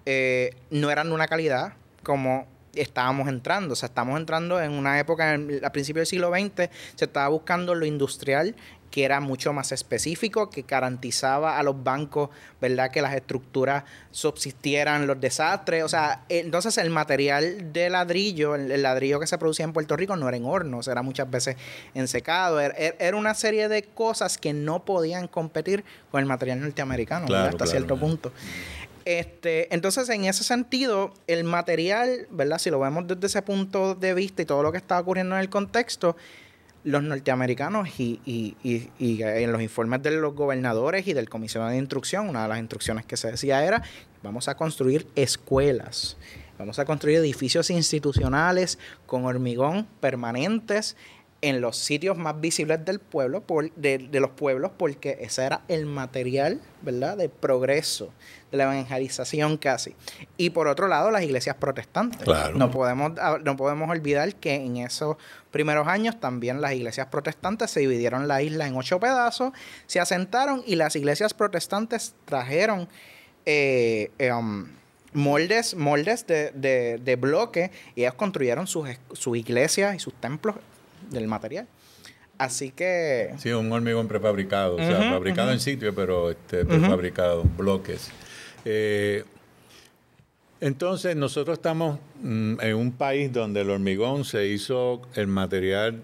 no 0.69 0.91
eran 0.91 1.07
de 1.07 1.13
una 1.13 1.27
calidad 1.27 1.74
como 2.03 2.47
estábamos 2.81 3.27
entrando. 3.27 3.74
O 3.74 3.75
sea, 3.75 3.88
estamos 3.88 4.17
entrando 4.19 4.62
en 4.62 4.72
una 4.72 5.00
época, 5.00 5.38
a 5.63 5.69
principios 5.72 6.01
del 6.01 6.07
siglo 6.07 6.31
XX, 6.31 6.69
se 6.96 7.05
estaba 7.05 7.27
buscando 7.29 7.75
lo 7.75 7.86
industrial 7.86 8.55
que 8.91 9.03
era 9.03 9.19
mucho 9.19 9.53
más 9.53 9.72
específico, 9.72 10.50
que 10.50 10.63
garantizaba 10.67 11.60
a 11.60 11.63
los 11.63 11.84
bancos, 11.84 12.29
¿verdad?, 12.62 12.89
que 12.89 13.01
las 13.01 13.13
estructuras 13.13 13.84
subsistieran 14.12 15.07
los 15.07 15.19
desastres. 15.19 15.84
O 15.84 15.89
sea, 15.89 16.24
entonces 16.29 16.77
el 16.77 16.89
material 16.89 17.74
de 17.74 17.89
ladrillo, 17.89 18.55
el, 18.55 18.81
ladrillo 18.81 19.19
que 19.19 19.27
se 19.27 19.38
producía 19.38 19.65
en 19.65 19.74
Puerto 19.74 19.96
Rico 19.96 20.15
no 20.15 20.27
era 20.27 20.38
en 20.38 20.46
hornos, 20.46 20.88
era 20.88 21.01
muchas 21.01 21.29
veces 21.29 21.57
en 21.93 22.07
secado. 22.07 22.60
Er, 22.60 22.74
er, 22.77 22.96
era, 23.00 23.17
una 23.17 23.34
serie 23.34 23.67
de 23.67 23.84
cosas 23.84 24.38
que 24.38 24.53
no 24.53 24.86
podían 24.86 25.27
competir 25.27 25.84
con 26.12 26.22
el 26.22 26.25
material 26.25 26.62
norteamericano, 26.62 27.34
hasta 27.36 27.67
cierto 27.67 27.98
punto. 27.98 28.31
Este, 29.07 29.73
entonces, 29.73 30.09
en 30.09 30.25
ese 30.25 30.43
sentido, 30.43 31.13
el 31.27 31.45
material, 31.45 32.27
¿verdad? 32.29 32.57
Si 32.57 32.69
lo 32.69 32.77
vemos 32.77 33.07
desde 33.07 33.27
ese 33.27 33.41
punto 33.41 33.95
de 33.95 34.13
vista 34.13 34.41
y 34.41 34.45
todo 34.45 34.61
lo 34.63 34.73
que 34.73 34.77
está 34.79 34.99
ocurriendo 34.99 35.33
en 35.35 35.39
el 35.39 35.49
contexto, 35.49 36.17
los 36.83 37.01
norteamericanos 37.01 37.87
y, 38.01 38.19
y, 38.25 38.57
y, 38.63 38.89
y, 38.99 39.23
en 39.23 39.53
los 39.53 39.61
informes 39.61 40.03
de 40.03 40.11
los 40.11 40.35
gobernadores 40.35 41.07
y 41.07 41.13
del 41.13 41.29
comisionado 41.29 41.71
de 41.71 41.77
instrucción, 41.77 42.27
una 42.27 42.43
de 42.43 42.49
las 42.49 42.59
instrucciones 42.59 43.05
que 43.05 43.15
se 43.15 43.31
decía 43.31 43.63
era, 43.63 43.81
vamos 44.23 44.49
a 44.49 44.57
construir 44.57 45.07
escuelas, 45.15 46.17
vamos 46.59 46.77
a 46.77 46.83
construir 46.83 47.19
edificios 47.19 47.69
institucionales 47.69 48.77
con 49.05 49.23
hormigón 49.23 49.87
permanentes 50.01 50.97
en 51.41 51.62
los 51.62 51.77
sitios 51.77 52.17
más 52.17 52.39
visibles 52.41 52.84
del 52.84 53.00
pueblo, 53.00 53.41
por, 53.41 53.72
de, 53.75 54.00
de, 54.00 54.20
los 54.20 54.32
pueblos, 54.32 54.72
porque 54.75 55.17
ese 55.22 55.46
era 55.46 55.62
el 55.67 55.86
material, 55.86 56.60
¿verdad?, 56.82 57.15
de 57.15 57.29
progreso, 57.29 58.12
de 58.51 58.58
la 58.58 58.63
evangelización 58.63 59.58
casi. 59.58 59.96
Y 60.38 60.50
por 60.50 60.67
otro 60.67 60.88
lado, 60.88 61.12
las 61.12 61.22
iglesias 61.22 61.56
protestantes. 61.56 62.27
No, 62.56 62.72
podemos, 62.72 63.12
ah, 63.22 63.38
no 63.44 63.56
podemos 63.56 63.89
olvidar 63.89 64.34
que 64.36 64.56
en 64.56 64.77
esos 64.77 65.17
primeros 65.51 65.88
años 65.88 66.20
también 66.20 66.60
las 66.60 66.74
iglesias 66.74 67.08
protestantes 67.08 67.70
se 67.70 67.82
dividieron 67.82 68.27
la 68.27 68.41
isla 68.41 68.67
en 68.67 68.75
ocho 68.75 69.00
pedazos, 69.00 69.53
se 69.86 70.00
asentaron 70.00 70.63
y 70.65 70.75
las 70.75 70.96
iglesias 70.96 71.34
protestantes 71.34 72.15
trajeron... 72.25 72.88
Eh, 73.50 74.12
eh, 74.20 74.34
um, 74.34 74.67
moldes, 75.13 75.74
moldes 75.74 76.27
de, 76.27 76.51
de, 76.51 76.98
de, 76.98 77.15
bloque 77.15 77.72
y 77.96 78.01
ellos 78.01 78.15
construyeron 78.15 78.67
sus, 78.67 78.89
sus 79.13 79.38
iglesias 79.38 79.96
y 79.96 80.00
sus 80.00 80.13
templos 80.13 80.56
del 81.10 81.27
material. 81.27 81.68
Así 82.38 82.72
que... 82.72 83.34
Sí, 83.38 83.51
un 83.51 83.72
hormigón 83.72 84.08
prefabricado, 84.08 84.75
o 84.75 84.77
sea, 84.77 85.12
fabricado 85.12 85.51
en 85.51 85.60
sitio, 85.60 85.96
pero 85.96 86.30
este, 86.30 86.66
prefabricado, 86.66 87.44
bloques. 87.44 88.12
Eh, 88.63 89.24
entonces, 90.62 91.16
nosotros 91.16 91.58
estamos 91.58 92.00
mm, 92.22 92.62
en 92.62 92.75
un 92.75 92.92
país 92.92 93.32
donde 93.32 93.62
el 93.62 93.70
hormigón 93.70 94.24
se 94.24 94.48
hizo 94.48 95.01
el 95.16 95.27
material 95.27 96.04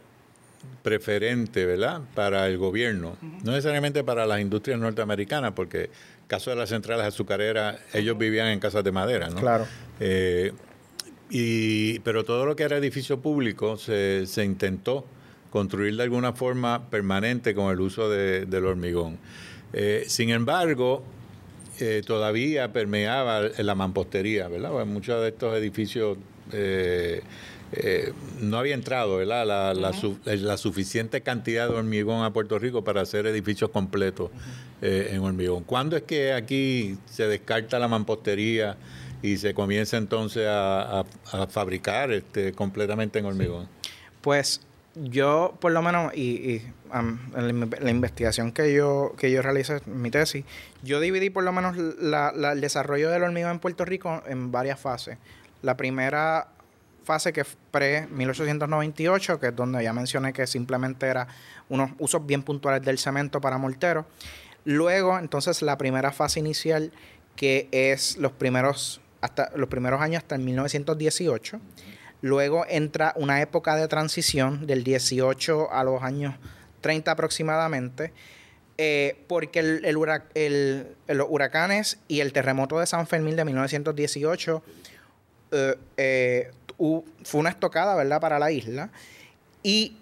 preferente, 0.81 1.65
¿verdad?, 1.65 2.01
para 2.15 2.47
el 2.47 2.57
gobierno, 2.57 3.17
no 3.21 3.51
necesariamente 3.51 4.03
para 4.03 4.25
las 4.25 4.39
industrias 4.39 4.79
norteamericanas, 4.79 5.53
porque 5.53 5.89
caso 6.27 6.49
de 6.49 6.55
las 6.55 6.69
centrales 6.69 7.05
azucareras, 7.05 7.77
ellos 7.93 8.17
vivían 8.17 8.47
en 8.47 8.59
casas 8.59 8.83
de 8.83 8.91
madera, 8.91 9.29
¿no? 9.29 9.39
Claro. 9.39 9.67
Eh, 9.99 10.51
y, 11.29 11.99
pero 11.99 12.23
todo 12.23 12.45
lo 12.45 12.55
que 12.55 12.63
era 12.63 12.77
edificio 12.77 13.19
público 13.21 13.77
se, 13.77 14.25
se 14.27 14.43
intentó 14.43 15.05
construir 15.53 15.95
de 15.95 16.01
alguna 16.01 16.33
forma 16.33 16.89
permanente 16.89 17.53
con 17.53 17.71
el 17.71 17.79
uso 17.79 18.09
de, 18.09 18.47
del 18.47 18.65
hormigón. 18.65 19.19
Eh, 19.71 20.03
sin 20.07 20.31
embargo, 20.31 21.03
eh, 21.79 22.01
todavía 22.03 22.73
permeaba 22.73 23.41
la 23.41 23.75
mampostería, 23.75 24.47
¿verdad? 24.47 24.83
muchos 24.87 25.21
de 25.21 25.27
estos 25.27 25.55
edificios 25.55 26.17
eh, 26.51 27.21
no 28.39 28.57
había 28.57 28.73
entrado 28.73 29.17
¿verdad? 29.17 29.45
La, 29.45 29.73
la, 30.25 30.57
suficiente 30.57 31.21
cantidad 31.21 31.69
de 31.69 31.75
hormigón 31.75 32.23
a 32.23 32.33
Puerto 32.33 32.57
Rico 32.57 32.83
para 32.83 33.01
hacer 33.01 33.27
edificios 33.27 33.69
completos 33.69 34.31
en 34.81 35.19
hormigón. 35.21 35.63
¿Cuándo 35.63 35.95
es 35.95 36.01
que 36.01 36.33
aquí 36.33 36.97
se 37.05 37.27
descarta 37.27 37.77
la 37.77 37.87
mampostería? 37.87 38.75
Y 39.23 39.37
se 39.37 39.53
comienza 39.55 39.97
entonces 39.97 40.45
a, 40.47 41.05
fabricar 41.49 42.11
este, 42.11 42.51
completamente 42.51 43.17
en 43.17 43.25
hormigón? 43.25 43.67
Pues 44.21 44.61
yo, 44.95 45.57
por 45.59 45.71
lo 45.71 45.81
menos, 45.81 46.13
y, 46.15 46.61
en 46.93 47.71
la, 47.81 47.89
investigación 47.89 48.51
que 48.51 48.73
yo, 48.73 49.15
que 49.17 49.31
yo 49.31 49.41
realicé, 49.41 49.79
mi 49.87 50.11
tesis, 50.11 50.45
yo 50.83 50.99
dividí 50.99 51.29
por 51.29 51.43
lo 51.43 51.53
menos 51.53 51.75
el 51.77 52.61
desarrollo 52.61 53.09
del 53.09 53.23
hormigón 53.23 53.51
en 53.51 53.59
Puerto 53.59 53.85
Rico 53.85 54.21
en 54.27 54.51
varias 54.51 54.79
fases. 54.79 55.17
La 55.61 55.77
primera 55.77 56.49
fase 57.05 57.31
que 57.31 57.41
es 57.41 57.57
pre-1898, 57.71 59.39
que 59.39 59.47
es 59.47 59.55
donde 59.55 59.83
ya 59.83 59.93
mencioné 59.93 60.33
que 60.33 60.45
simplemente 60.47 61.07
era 61.07 61.27
unos 61.69 61.91
usos 61.97 62.25
bien 62.25 62.43
puntuales 62.43 62.83
del 62.83 62.97
cemento 62.99 63.39
para 63.39 63.57
morteros. 63.57 64.05
Luego, 64.65 65.17
entonces, 65.17 65.61
la 65.61 65.77
primera 65.77 66.11
fase 66.11 66.39
inicial, 66.39 66.91
que 67.35 67.67
es 67.71 68.17
los 68.17 68.31
primeros 68.31 69.01
hasta 69.23 69.51
los 69.55 69.69
primeros 69.69 70.01
años 70.01 70.21
hasta 70.21 70.35
el 70.35 70.41
1918. 70.41 71.59
Luego 72.21 72.65
entra 72.67 73.13
una 73.15 73.41
época 73.41 73.75
de 73.77 73.87
transición 73.87 74.67
del 74.67 74.83
18 74.83 75.71
a 75.71 75.83
los 75.85 76.03
años 76.03 76.35
30 76.81 77.09
aproximadamente, 77.11 78.11
eh, 78.77 79.23
porque 79.27 79.59
el, 79.59 80.87
los 81.07 81.27
huracanes 81.29 81.99
y 82.09 82.19
el 82.19 82.33
terremoto 82.33 82.79
de 82.79 82.85
San 82.85 83.07
Fermín 83.07 83.37
de 83.37 83.45
1918 83.45 84.63
eh, 85.51 85.75
eh, 85.95 86.51
fue 87.23 87.39
una 87.39 87.49
estocada, 87.49 87.95
¿verdad?, 87.95 88.19
para 88.19 88.39
la 88.39 88.51
isla. 88.51 88.89
Y 89.63 89.97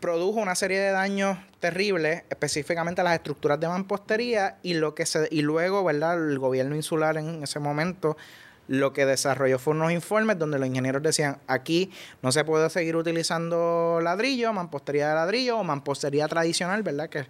produjo 0.00 0.40
una 0.40 0.54
serie 0.54 0.80
de 0.80 0.90
daños 0.90 1.36
terribles, 1.62 2.24
específicamente 2.28 3.04
las 3.04 3.14
estructuras 3.14 3.58
de 3.60 3.68
mampostería 3.68 4.58
y 4.64 4.74
lo 4.74 4.96
que 4.96 5.06
se 5.06 5.28
y 5.30 5.42
luego, 5.42 5.84
¿verdad? 5.84 6.28
El 6.28 6.40
gobierno 6.40 6.74
insular 6.74 7.16
en 7.16 7.40
ese 7.40 7.60
momento 7.60 8.16
lo 8.66 8.92
que 8.92 9.06
desarrolló 9.06 9.60
fue 9.60 9.74
unos 9.74 9.92
informes 9.92 10.40
donde 10.40 10.58
los 10.58 10.66
ingenieros 10.66 11.04
decían, 11.04 11.38
aquí 11.46 11.92
no 12.20 12.32
se 12.32 12.44
puede 12.44 12.68
seguir 12.68 12.96
utilizando 12.96 14.00
ladrillo, 14.02 14.52
mampostería 14.52 15.10
de 15.10 15.14
ladrillo 15.14 15.58
o 15.58 15.62
mampostería 15.62 16.26
tradicional, 16.26 16.82
¿verdad? 16.82 17.08
Que 17.08 17.26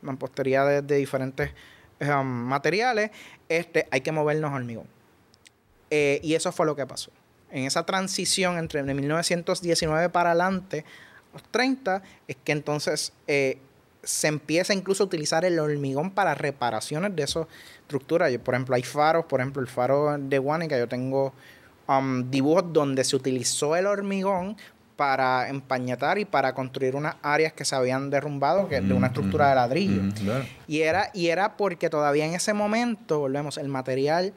mampostería 0.00 0.64
de, 0.64 0.96
diferentes 0.96 1.50
um, 2.00 2.24
materiales, 2.24 3.10
este, 3.48 3.88
hay 3.90 4.00
que 4.00 4.12
movernos 4.12 4.52
hormigón. 4.52 4.86
Eh, 5.90 6.20
y 6.22 6.34
eso 6.34 6.52
fue 6.52 6.66
lo 6.66 6.76
que 6.76 6.86
pasó. 6.86 7.10
En 7.50 7.64
esa 7.64 7.84
transición 7.84 8.58
entre 8.58 8.84
1919 8.84 10.08
para 10.08 10.30
adelante, 10.30 10.84
los 11.32 11.42
30, 11.50 12.00
es 12.28 12.36
que 12.44 12.52
entonces 12.52 13.12
eh, 13.26 13.58
se 14.02 14.28
empieza 14.28 14.74
incluso 14.74 15.04
a 15.04 15.06
utilizar 15.06 15.44
el 15.44 15.58
hormigón 15.58 16.10
para 16.10 16.34
reparaciones 16.34 17.14
de 17.14 17.22
esas 17.22 17.46
estructuras. 17.82 18.36
Por 18.38 18.54
ejemplo, 18.54 18.74
hay 18.74 18.82
faros, 18.82 19.26
por 19.26 19.40
ejemplo, 19.40 19.62
el 19.62 19.68
faro 19.68 20.16
de 20.18 20.38
Guanica, 20.38 20.78
yo 20.78 20.88
tengo 20.88 21.32
um, 21.88 22.28
dibujos 22.30 22.72
donde 22.72 23.04
se 23.04 23.16
utilizó 23.16 23.76
el 23.76 23.86
hormigón 23.86 24.56
para 24.96 25.48
empañetar 25.48 26.18
y 26.18 26.24
para 26.24 26.54
construir 26.54 26.94
unas 26.94 27.16
áreas 27.22 27.52
que 27.52 27.64
se 27.64 27.74
habían 27.74 28.10
derrumbado 28.10 28.68
que, 28.68 28.80
de 28.80 28.94
una 28.94 29.08
estructura 29.08 29.48
de 29.48 29.54
ladrillo. 29.54 30.02
y, 30.68 30.80
era, 30.80 31.10
y 31.14 31.28
era 31.28 31.56
porque 31.56 31.90
todavía 31.90 32.26
en 32.26 32.34
ese 32.34 32.52
momento, 32.52 33.20
volvemos, 33.20 33.58
el 33.58 33.68
material 33.68 34.32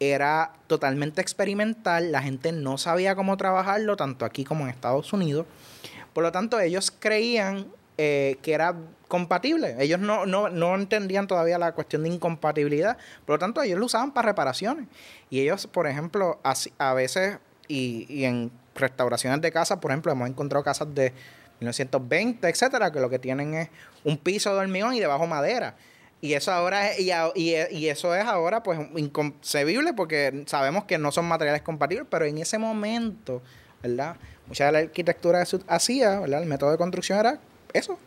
era 0.00 0.52
totalmente 0.66 1.20
experimental, 1.20 2.12
la 2.12 2.22
gente 2.22 2.52
no 2.52 2.78
sabía 2.78 3.14
cómo 3.16 3.36
trabajarlo, 3.36 3.96
tanto 3.96 4.24
aquí 4.24 4.44
como 4.44 4.64
en 4.64 4.70
Estados 4.70 5.12
Unidos. 5.12 5.46
Por 6.12 6.24
lo 6.24 6.32
tanto, 6.32 6.58
ellos 6.58 6.92
creían 6.96 7.66
eh, 7.98 8.38
que 8.42 8.52
era 8.52 8.76
compatible. 9.08 9.76
Ellos 9.80 9.98
no, 10.00 10.24
no, 10.24 10.48
no, 10.48 10.74
entendían 10.74 11.26
todavía 11.26 11.58
la 11.58 11.72
cuestión 11.72 12.04
de 12.04 12.10
incompatibilidad. 12.10 12.96
Por 13.26 13.34
lo 13.34 13.38
tanto, 13.38 13.60
ellos 13.62 13.78
lo 13.78 13.86
usaban 13.86 14.12
para 14.12 14.28
reparaciones. 14.28 14.86
Y 15.30 15.40
ellos, 15.40 15.66
por 15.66 15.86
ejemplo, 15.86 16.40
a 16.78 16.94
veces, 16.94 17.38
y, 17.66 18.06
y 18.08 18.24
en 18.24 18.50
restauraciones 18.74 19.40
de 19.40 19.52
casas, 19.52 19.78
por 19.78 19.90
ejemplo, 19.90 20.12
hemos 20.12 20.28
encontrado 20.28 20.64
casas 20.64 20.94
de 20.94 21.12
1920, 21.60 22.48
etcétera, 22.48 22.92
que 22.92 23.00
lo 23.00 23.10
que 23.10 23.18
tienen 23.18 23.54
es 23.54 23.68
un 24.04 24.16
piso 24.16 24.54
de 24.54 24.60
hormigón 24.60 24.94
y 24.94 25.00
debajo 25.00 25.26
madera. 25.26 25.74
Y 26.20 26.34
eso 26.34 26.52
ahora 26.52 26.90
es, 26.90 27.00
y, 27.00 27.10
y, 27.34 27.88
eso 27.88 28.14
es 28.14 28.24
ahora 28.24 28.62
pues 28.62 28.78
inconcebible 28.96 29.92
porque 29.92 30.42
sabemos 30.46 30.84
que 30.84 30.98
no 30.98 31.12
son 31.12 31.26
materiales 31.26 31.62
compatibles, 31.62 32.06
pero 32.10 32.24
en 32.24 32.38
ese 32.38 32.58
momento, 32.58 33.40
¿verdad? 33.82 34.16
Mucha 34.48 34.66
de 34.66 34.72
la 34.72 34.78
arquitectura 34.78 35.44
hacía, 35.68 36.18
¿verdad? 36.20 36.42
El 36.42 36.48
método 36.48 36.72
de 36.72 36.76
construcción 36.78 37.20
era 37.20 37.40
eso. 37.72 37.98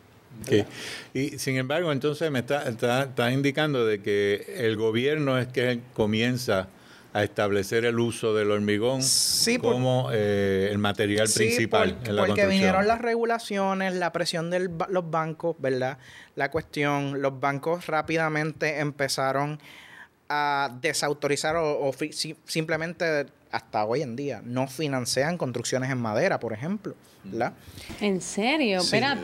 Y 1.13 1.37
sin 1.37 1.57
embargo, 1.57 1.91
entonces 1.91 2.31
me 2.31 2.39
está, 2.39 2.63
está, 2.67 3.31
indicando 3.31 3.85
de 3.85 4.01
que 4.01 4.45
el 4.57 4.75
gobierno 4.75 5.37
es 5.37 5.47
que 5.47 5.81
comienza 5.93 6.67
a 7.13 7.23
establecer 7.23 7.83
el 7.83 7.99
uso 7.99 8.33
del 8.33 8.51
hormigón 8.51 9.01
como 9.59 10.09
eh, 10.13 10.69
el 10.71 10.77
material 10.77 11.27
principal 11.27 11.97
en 12.05 12.15
la 12.15 12.25
porque 12.25 12.47
vinieron 12.47 12.87
las 12.87 13.01
regulaciones, 13.01 13.93
la 13.95 14.13
presión 14.13 14.49
de 14.49 14.69
los 14.89 15.11
bancos, 15.11 15.57
¿verdad? 15.59 15.97
La 16.35 16.49
cuestión, 16.49 17.21
los 17.21 17.37
bancos 17.37 17.87
rápidamente 17.87 18.79
empezaron 18.79 19.59
a 20.29 20.71
desautorizar 20.81 21.57
o, 21.57 21.91
simplemente 22.45 23.25
hasta 23.51 23.86
hoy 23.86 24.01
en 24.01 24.15
día 24.15 24.41
no 24.43 24.67
financian 24.67 25.38
construcciones 25.38 25.89
en 25.91 25.98
madera, 25.98 26.39
por 26.39 26.53
ejemplo, 26.53 26.96
¿verdad? 27.24 27.53
¿En 28.00 28.22
serio? 28.22 28.79
Sí. 28.81 28.86
Espera, 28.86 29.17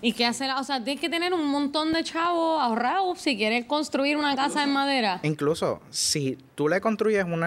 ¿y 0.00 0.12
qué 0.12 0.26
hace 0.26 0.46
la- 0.46 0.60
O 0.60 0.64
sea, 0.64 0.82
tienes 0.82 1.00
que 1.00 1.08
tener 1.08 1.32
un 1.34 1.46
montón 1.46 1.92
de 1.92 2.04
chavos 2.04 2.62
ahorrados 2.62 3.20
si 3.20 3.36
quieres 3.36 3.64
construir 3.66 4.16
una 4.16 4.34
casa 4.36 4.62
en 4.64 4.70
madera. 4.70 5.20
Incluso 5.22 5.80
si 5.90 6.38
tú 6.54 6.68
le 6.68 6.80
construyes 6.80 7.24
un 7.24 7.44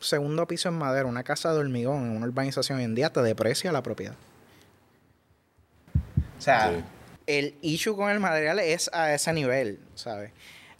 segundo 0.00 0.46
piso 0.46 0.68
en 0.68 0.76
madera, 0.78 1.06
una 1.06 1.22
casa 1.24 1.52
de 1.52 1.58
hormigón 1.60 2.04
en 2.04 2.16
una 2.16 2.26
urbanización 2.26 2.78
hoy 2.78 2.84
en 2.84 2.94
día, 2.94 3.10
te 3.10 3.22
deprecia 3.22 3.72
la 3.72 3.82
propiedad. 3.82 4.14
O 6.38 6.40
sea, 6.40 6.70
Sí. 6.70 6.84
el 7.26 7.54
issue 7.62 7.96
con 7.96 8.10
el 8.10 8.20
material 8.20 8.58
es 8.60 8.90
a 8.92 9.12
ese 9.14 9.32
nivel, 9.32 9.80
¿sabes? 9.94 10.32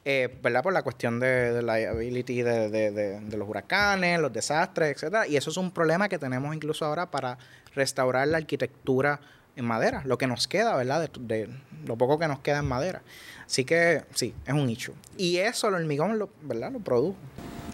Eh, 0.09 0.39
¿Verdad? 0.41 0.63
Por 0.63 0.73
la 0.73 0.83
cuestión 0.83 1.19
de, 1.19 1.53
de 1.53 1.63
liability 1.65 2.41
de, 2.43 2.71
de- 2.71 2.93
de- 2.93 3.37
los 3.37 3.49
huracanes, 3.49 4.21
los 4.21 4.33
desastres, 4.33 4.93
etcétera. 4.95 5.27
Y 5.27 5.37
eso 5.37 5.51
es 5.51 5.57
un 5.57 5.73
problema 5.73 6.09
que 6.09 6.17
tenemos 6.17 6.55
incluso 6.55 6.85
ahora 6.87 7.11
para 7.11 7.39
restaurar 7.75 8.29
la 8.29 8.37
arquitectura 8.39 9.19
en 9.57 9.65
madera, 9.65 10.03
lo 10.05 10.17
que 10.17 10.29
nos 10.29 10.47
queda, 10.47 10.77
¿verdad? 10.77 11.11
De 11.19 11.49
lo 11.87 11.97
poco 11.97 12.21
que 12.21 12.29
nos 12.29 12.39
queda 12.39 12.59
en 12.59 12.67
madera. 12.67 13.03
Así 13.47 13.65
que 13.65 14.03
sí, 14.15 14.35
es 14.47 14.53
un 14.55 14.69
issue. 14.69 14.95
Y 15.17 15.37
eso 15.39 15.69
el 15.69 15.75
hormigón, 15.75 16.19
lo, 16.19 16.29
¿verdad? 16.43 16.73
Lo 16.73 16.81
produjo. 16.81 17.17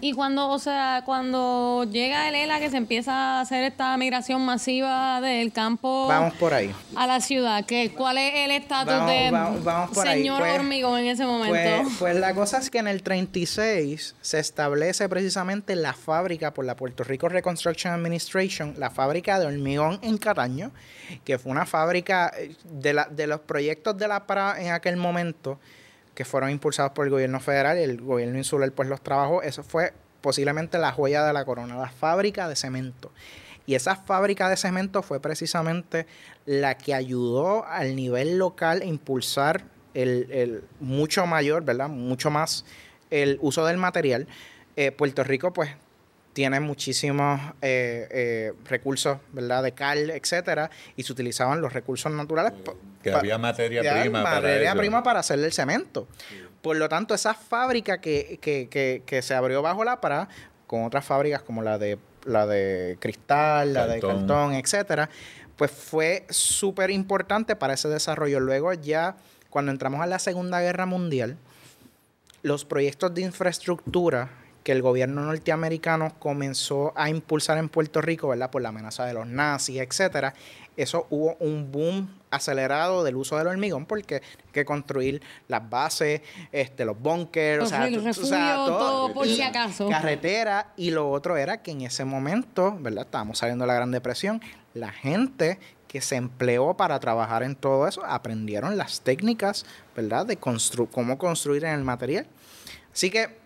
Y 0.01 0.11
cuando, 0.11 0.49
o 0.49 0.59
sea, 0.59 1.03
cuando 1.05 1.85
llega 1.89 2.27
el 2.27 2.35
ELA 2.35 2.59
que 2.59 2.69
se 2.69 2.75
empieza 2.75 3.13
a 3.37 3.39
hacer 3.41 3.63
esta 3.63 3.95
migración 3.95 4.41
masiva 4.45 5.21
del 5.21 5.53
campo 5.53 6.07
Vamos 6.09 6.33
por 6.33 6.53
ahí. 6.53 6.75
a 6.97 7.07
la 7.07 7.21
ciudad, 7.21 7.63
¿qué, 7.65 7.93
¿cuál 7.95 8.17
es 8.17 8.33
el 8.35 8.51
estatus 8.51 9.07
de 9.07 9.31
vamos- 9.31 9.63
vamos 9.63 9.97
señor 9.97 10.39
Pues- 10.41 10.55
hormigón 10.59 10.99
en 10.99 11.05
ese 11.05 11.25
momento? 11.25 11.53
Pues, 11.83 11.95
pues 11.99 12.15
la 12.17 12.33
cosa 12.35 12.57
es 12.57 12.69
que 12.69 12.79
en 12.79 12.89
el 12.89 13.01
36 13.01 14.15
se 14.21 14.39
establece 14.39 15.07
precisamente 15.07 15.73
la 15.77 15.93
fábrica 15.93 16.53
por 16.53 16.65
la 16.65 16.75
Puerto 16.75 17.05
Rico 17.05 17.29
Reconstruction 17.29 17.93
Administration, 17.93 18.75
la 18.77 18.89
fábrica 18.89 19.39
de 19.39 19.45
hormigón 19.45 19.99
en 20.01 20.17
Cataño, 20.17 20.71
que 21.23 21.37
fue 21.37 21.49
una 21.49 21.65
fábrica 21.65 22.29
eh, 22.37 22.53
de, 22.65 22.93
la, 22.93 23.05
de 23.05 23.25
los 23.27 23.39
proyectos 23.39 23.97
de 23.97 24.07
la 24.09 24.25
PRA 24.27 24.61
en 24.61 24.71
aquel 24.73 24.97
momento 24.97 25.59
que 26.15 26.25
fueron 26.25 26.49
impulsados 26.49 26.91
por 26.93 27.05
el 27.05 27.11
gobierno 27.11 27.39
federal 27.39 27.77
y 27.77 27.83
el 27.83 28.01
gobierno 28.01 28.37
insular 28.37 28.71
pues 28.71 28.89
los 28.89 29.01
trabajó, 29.01 29.41
eso 29.41 29.63
fue 29.63 29.93
posiblemente 30.21 30.77
la 30.77 30.91
joya 30.91 31.23
de 31.25 31.33
la 31.33 31.45
corona, 31.45 31.75
la 31.75 31.89
fábrica 31.89 32.47
de 32.47 32.55
cemento. 32.55 33.11
Y 33.65 33.75
esa 33.75 33.95
fábrica 33.95 34.49
de 34.49 34.57
cemento 34.57 35.01
fue 35.03 35.19
precisamente 35.19 36.05
la 36.45 36.77
que 36.77 36.93
ayudó 36.93 37.65
al 37.65 37.95
nivel 37.95 38.37
local 38.37 38.81
a 38.81 38.85
impulsar 38.85 39.65
el, 39.93 40.27
el 40.31 40.63
mucho 40.79 41.25
mayor, 41.25 41.63
¿verdad? 41.63 41.87
Mucho 41.87 42.29
más 42.29 42.65
el 43.09 43.37
uso 43.41 43.65
del 43.65 43.77
material. 43.77 44.27
Eh, 44.75 44.91
Puerto 44.91 45.23
Rico, 45.23 45.53
pues, 45.53 45.69
tiene 46.33 46.59
muchísimos 46.59 47.39
eh, 47.61 48.07
eh, 48.11 48.53
recursos, 48.67 49.19
¿verdad? 49.31 49.63
De 49.63 49.71
cal, 49.71 50.09
etcétera, 50.09 50.69
y 50.95 51.03
se 51.03 51.13
utilizaban 51.13 51.61
los 51.61 51.73
recursos 51.73 52.11
naturales. 52.11 52.53
Que 53.01 53.13
había 53.13 53.37
materia 53.37 53.81
prima 53.81 54.23
para 54.23 54.35
materia 54.41 54.69
eso. 54.69 54.77
prima 54.77 55.03
para 55.03 55.19
hacerle 55.19 55.45
el 55.45 55.53
cemento. 55.53 56.07
Por 56.61 56.77
lo 56.77 56.89
tanto, 56.89 57.13
esa 57.13 57.33
fábrica 57.33 57.99
que, 57.99 58.39
que, 58.41 58.67
que, 58.69 59.03
que 59.05 59.21
se 59.21 59.35
abrió 59.35 59.61
bajo 59.61 59.83
la 59.83 60.01
PRA, 60.01 60.27
con 60.65 60.85
otras 60.85 61.05
fábricas 61.05 61.43
como 61.43 61.61
la 61.61 61.77
de 61.77 61.99
la 62.25 62.47
de 62.47 62.97
cristal, 62.99 63.73
la 63.73 63.85
de 63.85 63.99
cartón, 63.99 64.53
etcétera, 64.53 65.09
pues 65.57 65.71
fue 65.71 66.25
súper 66.29 66.89
importante 66.89 67.55
para 67.55 67.73
ese 67.73 67.89
desarrollo. 67.89 68.39
Luego 68.39 68.73
ya, 68.73 69.17
cuando 69.49 69.71
entramos 69.71 70.01
a 70.01 70.07
la 70.07 70.19
Segunda 70.19 70.61
Guerra 70.61 70.85
Mundial, 70.85 71.37
los 72.41 72.65
proyectos 72.65 73.13
de 73.13 73.21
infraestructura 73.21 74.29
que 74.63 74.71
el 74.71 74.81
gobierno 74.81 75.21
norteamericano 75.21 76.13
comenzó 76.19 76.93
a 76.95 77.09
impulsar 77.09 77.57
en 77.57 77.69
Puerto 77.69 78.01
Rico, 78.01 78.29
¿verdad? 78.29 78.49
Por 78.49 78.61
la 78.61 78.69
amenaza 78.69 79.05
de 79.05 79.13
los 79.13 79.27
nazis, 79.27 79.81
etcétera. 79.81 80.33
Eso 80.75 81.05
hubo 81.09 81.35
un 81.35 81.71
boom 81.71 82.09
acelerado 82.31 83.03
del 83.03 83.15
uso 83.15 83.37
del 83.37 83.47
hormigón 83.47 83.85
porque 83.85 84.15
hay 84.15 84.51
que 84.51 84.65
construir 84.65 85.21
las 85.47 85.69
bases, 85.69 86.21
este, 86.51 86.83
los 86.83 86.99
bunkers, 86.99 87.65
o 87.65 87.67
sea, 87.67 88.55
todo 88.65 89.13
por 89.13 89.27
si 89.27 89.41
acaso. 89.41 89.87
Carretera 89.89 90.73
y 90.75 90.89
lo 90.89 91.11
otro 91.11 91.37
era 91.37 91.61
que 91.61 91.71
en 91.71 91.81
ese 91.81 92.05
momento, 92.05 92.75
¿verdad? 92.79 93.05
Estábamos 93.05 93.37
saliendo 93.37 93.63
de 93.63 93.67
la 93.67 93.75
Gran 93.75 93.91
Depresión, 93.91 94.41
la 94.73 94.91
gente 94.91 95.59
que 95.87 96.01
se 96.01 96.15
empleó 96.15 96.73
para 96.73 96.99
trabajar 96.99 97.43
en 97.43 97.55
todo 97.55 97.87
eso 97.87 98.03
aprendieron 98.03 98.77
las 98.77 99.01
técnicas, 99.01 99.63
¿verdad? 99.95 100.25
De 100.25 100.37
constru 100.37 100.87
cómo 100.87 101.19
construir 101.19 101.65
en 101.65 101.73
el 101.75 101.83
material. 101.83 102.25
Así 102.91 103.11
que 103.11 103.42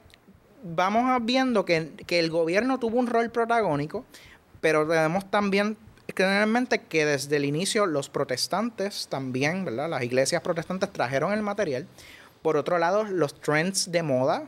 vamos 0.76 1.24
viendo 1.26 1.66
que, 1.66 1.92
que 2.06 2.20
el 2.20 2.30
gobierno 2.30 2.80
tuvo 2.80 2.98
un 2.98 3.08
rol 3.08 3.30
protagónico, 3.30 4.06
pero 4.62 4.86
debemos 4.86 5.30
también 5.30 5.78
tener 6.14 6.44
en 6.44 6.52
mente 6.52 6.80
que 6.80 7.06
desde 7.06 7.36
el 7.38 7.46
inicio 7.46 7.86
los 7.86 8.10
protestantes 8.10 9.08
también, 9.08 9.66
¿verdad? 9.66 9.90
Las 9.90 10.04
iglesias 10.04 10.42
protestantes 10.42 10.92
trajeron 10.92 11.32
el 11.32 11.44
material. 11.44 11.88
Por 12.42 12.58
otro 12.58 12.80
lado, 12.80 13.04
los 13.04 13.40
trends 13.40 13.92
de 13.92 14.04
moda, 14.04 14.48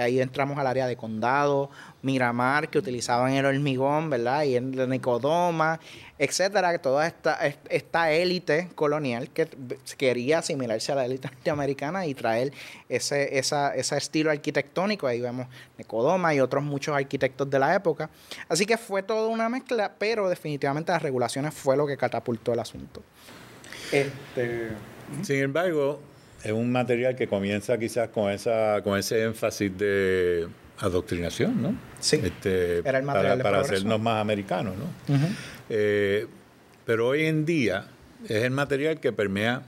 ahí 0.00 0.20
entramos 0.20 0.58
al 0.58 0.66
área 0.66 0.86
de 0.86 0.96
condado, 0.96 1.70
Miramar, 2.02 2.68
que 2.68 2.78
utilizaban 2.78 3.32
el 3.32 3.44
hormigón, 3.46 4.10
¿verdad? 4.10 4.42
Y 4.44 4.56
el 4.56 4.88
Nicodoma, 4.88 5.78
etcétera, 6.18 6.76
toda 6.78 7.06
esta, 7.06 7.34
est- 7.46 7.66
esta 7.68 8.10
élite 8.10 8.68
colonial 8.74 9.30
que 9.30 9.48
quería 9.96 10.38
asimilarse 10.38 10.92
a 10.92 10.94
la 10.96 11.04
élite 11.06 11.28
norteamericana 11.28 12.06
y 12.06 12.14
traer 12.14 12.52
ese, 12.88 13.38
esa, 13.38 13.74
ese 13.74 13.96
estilo 13.96 14.30
arquitectónico. 14.30 15.06
Ahí 15.06 15.20
vemos 15.20 15.46
Nicodoma 15.78 16.34
y 16.34 16.40
otros 16.40 16.64
muchos 16.64 16.96
arquitectos 16.96 17.48
de 17.50 17.58
la 17.58 17.74
época. 17.74 18.10
Así 18.48 18.66
que 18.66 18.76
fue 18.76 19.02
toda 19.02 19.28
una 19.28 19.48
mezcla, 19.48 19.92
pero 19.98 20.28
definitivamente 20.28 20.90
las 20.92 21.02
regulaciones 21.02 21.54
fue 21.54 21.76
lo 21.76 21.86
que 21.86 21.96
catapultó 21.96 22.52
el 22.52 22.58
asunto. 22.60 23.02
Este. 23.92 24.70
Sin 25.22 25.36
embargo, 25.36 26.00
es 26.42 26.52
un 26.52 26.72
material 26.72 27.14
que 27.16 27.26
comienza 27.26 27.78
quizás 27.78 28.08
con 28.08 28.30
esa 28.30 28.80
con 28.82 28.98
ese 28.98 29.22
énfasis 29.22 29.76
de 29.76 30.48
adoctrinación, 30.78 31.62
¿no? 31.62 31.74
Sí, 32.00 32.20
Este, 32.22 32.78
era 32.78 32.98
el 32.98 33.04
material 33.04 33.40
para, 33.40 33.60
hacernos 33.60 34.00
más 34.00 34.20
americanos, 34.20 34.74
¿no? 34.76 35.16
Eh, 35.68 36.26
pero 36.84 37.08
hoy 37.08 37.26
en 37.26 37.44
día 37.44 37.86
es 38.24 38.42
el 38.42 38.50
material 38.50 38.98
que 38.98 39.12
permea 39.12 39.62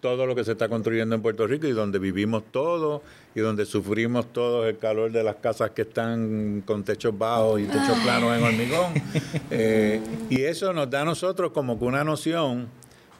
todo 0.00 0.26
lo 0.26 0.34
que 0.34 0.44
se 0.44 0.52
está 0.52 0.68
construyendo 0.68 1.14
en 1.14 1.22
Puerto 1.22 1.46
Rico 1.46 1.68
y 1.68 1.72
donde 1.72 2.00
vivimos 2.00 2.42
todos 2.50 3.02
y 3.36 3.40
donde 3.40 3.64
sufrimos 3.64 4.32
todos 4.32 4.66
el 4.66 4.76
calor 4.76 5.12
de 5.12 5.22
las 5.22 5.36
casas 5.36 5.70
que 5.70 5.82
están 5.82 6.62
con 6.66 6.82
techos 6.82 7.16
bajos 7.16 7.60
y 7.60 7.64
techos 7.64 7.98
planos 8.04 8.36
en 8.36 8.42
hormigón. 8.42 8.92
Eh, 9.54 10.00
y 10.30 10.42
eso 10.42 10.72
nos 10.72 10.88
da 10.90 11.02
a 11.02 11.04
nosotros 11.04 11.52
como 11.52 11.78
que 11.78 11.84
una 11.84 12.02
noción, 12.04 12.68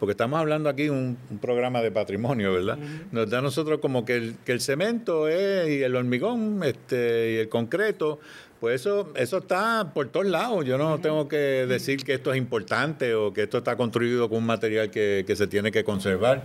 porque 0.02 0.14
estamos 0.14 0.40
hablando 0.40 0.68
aquí 0.68 0.82
de 0.82 0.90
un, 0.90 1.16
un 1.30 1.38
programa 1.38 1.80
de 1.80 1.92
patrimonio, 1.92 2.52
¿verdad? 2.52 2.76
Nos 3.12 3.30
da 3.30 3.38
a 3.38 3.40
nosotros 3.40 3.78
como 3.78 4.04
que 4.04 4.16
el, 4.16 4.34
que 4.44 4.50
el 4.50 4.60
cemento 4.60 5.28
es, 5.28 5.68
y 5.68 5.84
el 5.84 5.94
hormigón 5.94 6.60
este, 6.64 7.34
y 7.34 7.36
el 7.36 7.48
concreto, 7.48 8.18
pues 8.58 8.80
eso, 8.80 9.12
eso 9.14 9.38
está 9.38 9.92
por 9.94 10.08
todos 10.08 10.26
lados. 10.26 10.64
Yo 10.64 10.76
no 10.76 10.98
tengo 10.98 11.28
que 11.28 11.36
decir 11.36 12.02
que 12.02 12.14
esto 12.14 12.32
es 12.32 12.38
importante 12.38 13.14
o 13.14 13.32
que 13.32 13.44
esto 13.44 13.58
está 13.58 13.76
construido 13.76 14.28
con 14.28 14.38
un 14.38 14.46
material 14.46 14.90
que, 14.90 15.22
que 15.24 15.36
se 15.36 15.46
tiene 15.46 15.70
que 15.70 15.84
conservar. 15.84 16.42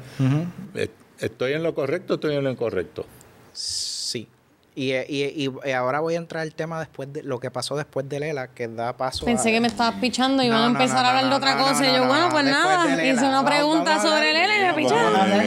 ¿Estoy 1.19 1.53
en 1.53 1.63
lo 1.63 1.73
correcto 1.73 2.13
o 2.13 2.15
estoy 2.17 2.35
en 2.35 2.43
lo 2.43 2.51
incorrecto? 2.51 3.07
Sí. 3.53 4.27
Y, 4.77 4.91
eh, 4.91 5.07
y, 5.09 5.49
y 5.67 5.71
ahora 5.71 6.01
voy 6.01 6.13
a 6.13 6.17
entrar 6.19 6.43
al 6.43 6.53
tema 6.53 6.77
después 6.79 7.11
de 7.11 7.23
lo 7.23 7.39
que 7.39 7.49
pasó 7.49 7.75
después 7.75 8.07
de 8.07 8.19
Lela, 8.19 8.49
que 8.49 8.67
da 8.67 8.95
paso 8.95 9.25
Pensé 9.25 9.49
a... 9.49 9.51
que 9.53 9.59
me 9.59 9.67
estabas 9.67 9.99
pichando 9.99 10.43
y 10.43 10.49
No, 10.49 10.53
iban 10.53 10.65
a 10.65 10.67
empezar 10.67 11.01
no, 11.01 11.07
a 11.07 11.09
hablar 11.09 11.29
de 11.31 11.35
otra 11.35 11.55
no, 11.55 11.63
cosa. 11.63 11.81
no, 11.81 11.87
y 11.89 11.93
yo, 11.93 12.01
no, 12.01 12.07
bueno, 12.07 12.25
no, 12.25 12.31
pues 12.31 12.45
nada. 12.45 13.03
Hice 13.03 13.25
una 13.27 13.43
pregunta 13.43 13.99
sobre 13.99 14.33
Lela 14.33 14.55
y 14.55 14.65
me 14.65 14.73
picharon. 14.75 15.41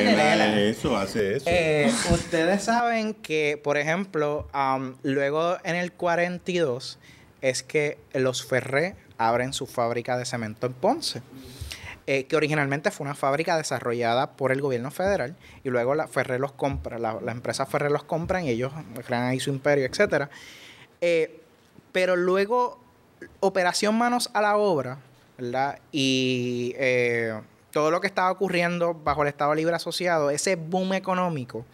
Eso, 0.58 0.96
hace 0.96 1.36
eso. 1.36 1.44
Eh, 1.48 1.92
ustedes 2.10 2.64
saben 2.64 3.14
que, 3.14 3.60
por 3.62 3.76
ejemplo, 3.76 4.48
am, 4.52 4.96
luego 5.04 5.58
en 5.62 5.76
el 5.76 5.92
42 5.92 6.98
es 7.40 7.62
que 7.62 7.98
los 8.12 8.44
Ferré 8.44 8.96
abren 9.16 9.52
su 9.52 9.68
fábrica 9.68 10.18
de 10.18 10.24
cemento 10.24 10.66
en 10.66 10.72
Ponce, 10.72 11.22
eh, 12.12 12.24
que 12.24 12.34
originalmente 12.34 12.90
fue 12.90 13.04
una 13.04 13.14
fábrica 13.14 13.56
desarrollada 13.56 14.32
por 14.32 14.50
el 14.50 14.60
gobierno 14.60 14.90
federal 14.90 15.36
y 15.62 15.68
luego 15.68 15.94
la 15.94 16.08
Ferré 16.08 16.40
los 16.40 16.50
compra, 16.50 16.98
la, 16.98 17.20
empresa 17.30 17.66
Ferré 17.66 17.88
los 17.88 18.02
compran 18.02 18.44
y 18.46 18.50
ellos 18.50 18.72
crean 19.06 19.28
ahí 19.28 19.38
su 19.38 19.50
imperio, 19.50 19.86
etcétera. 19.86 20.28
Eh, 21.00 21.40
pero 21.92 22.16
luego, 22.16 22.80
Operación 23.38 23.96
Manos 23.96 24.28
a 24.34 24.42
la 24.42 24.56
Obra, 24.56 24.98
¿verdad? 25.38 25.78
Y 25.92 26.74
eh, 26.78 27.40
todo 27.70 27.92
lo 27.92 28.00
que 28.00 28.08
estaba 28.08 28.32
ocurriendo 28.32 28.92
bajo 28.92 29.22
el 29.22 29.28
Estado 29.28 29.54
Libre 29.54 29.76
Asociado, 29.76 30.30
ese 30.30 30.56
boom 30.56 30.94
económico, 30.94 31.64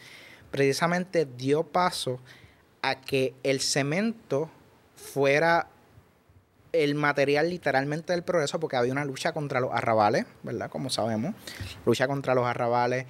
precisamente 0.51 1.25
dio 1.25 1.63
paso 1.63 2.21
a 2.83 3.01
que 3.01 3.33
el 3.43 3.63
cemento 3.63 4.51
fuera 4.97 5.69
el 6.73 6.95
material 6.95 7.51
literalmente 7.51 8.13
del 8.13 8.23
progreso 8.23 8.61
porque 8.61 8.77
había 8.77 8.93
una 8.93 9.05
lucha 9.05 9.33
contra 9.33 9.61
los 9.61 9.73
arrabales, 9.73 10.27
¿verdad? 10.43 10.71
Como 10.71 10.91
sabemos, 10.91 11.35
lucha 11.85 12.07
contra 12.07 12.35
los 12.35 12.47
arrabales, 12.47 13.07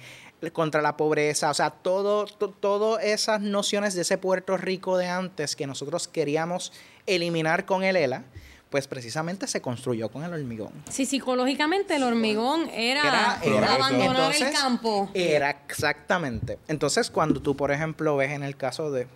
contra 0.53 0.81
la 0.81 0.97
pobreza, 0.97 1.49
o 1.49 1.53
sea, 1.53 1.71
todo, 1.71 2.25
todas 2.25 3.03
esas 3.03 3.41
nociones 3.41 3.95
de 3.95 4.01
ese 4.03 4.17
Puerto 4.17 4.55
Rico 4.57 4.97
de 4.97 5.07
antes 5.07 5.55
que 5.55 5.65
nosotros 5.67 6.07
queríamos 6.07 6.71
eliminar 7.05 7.65
con 7.65 7.83
el 7.83 7.95
ELA, 7.95 8.23
pues 8.69 8.87
precisamente 8.87 9.47
se 9.47 9.61
construyó 9.61 10.09
con 10.09 10.23
el 10.23 10.33
hormigón. 10.33 10.71
Sí, 10.89 11.05
psicológicamente 11.05 11.95
el 11.95 12.03
hormigón 12.03 12.69
era, 12.69 13.39
abandonar 13.73 14.35
el 14.35 14.51
campo. 14.51 15.09
Era 15.13 15.51
exactamente. 15.51 16.59
Entonces, 16.67 17.09
cuando 17.09 17.41
tú, 17.41 17.55
por 17.55 17.71
ejemplo, 17.71 18.17
ves 18.17 18.31
en 18.31 18.43
el 18.43 18.57
caso 18.57 18.91
de 18.91 19.07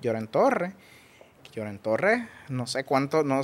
Lloren 0.00 0.28
Torres, 0.28 0.72
Lloren 1.52 1.78
Torres, 1.78 2.22
no 2.48 2.66
sé 2.66 2.84
cuánto, 2.84 3.22
no, 3.22 3.42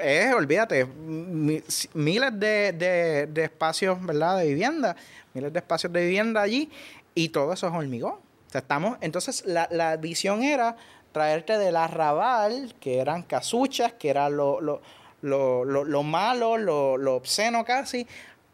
es, 0.00 0.34
olvídate, 0.34 0.86
miles 0.86 2.30
de, 2.40 3.26
de, 3.32 3.44
espacios, 3.44 4.04
¿verdad? 4.04 4.38
De 4.38 4.46
vivienda, 4.46 4.96
miles 5.34 5.52
de 5.52 5.58
espacios 5.58 5.92
de 5.92 6.02
vivienda 6.02 6.40
allí, 6.40 6.70
y 7.14 7.30
todo 7.30 7.52
eso 7.52 7.66
es 7.66 7.74
hormigón. 7.74 8.14
O 8.14 8.50
sea, 8.50 8.60
estamos, 8.60 8.96
entonces 9.00 9.44
la, 9.44 9.68
la 9.70 9.96
visión 9.96 10.42
era 10.42 10.76
traerte 11.12 11.58
del 11.58 11.76
arrabal, 11.76 12.74
que 12.80 12.98
eran 12.98 13.22
casuchas, 13.22 13.92
que 13.94 14.10
era 14.10 14.30
lo, 14.30 14.60
lo, 14.60 14.80
lo, 15.22 15.64
lo 15.64 16.02
malo, 16.02 16.56
lo, 16.56 17.16
obsceno 17.16 17.64
casi, 17.64 18.06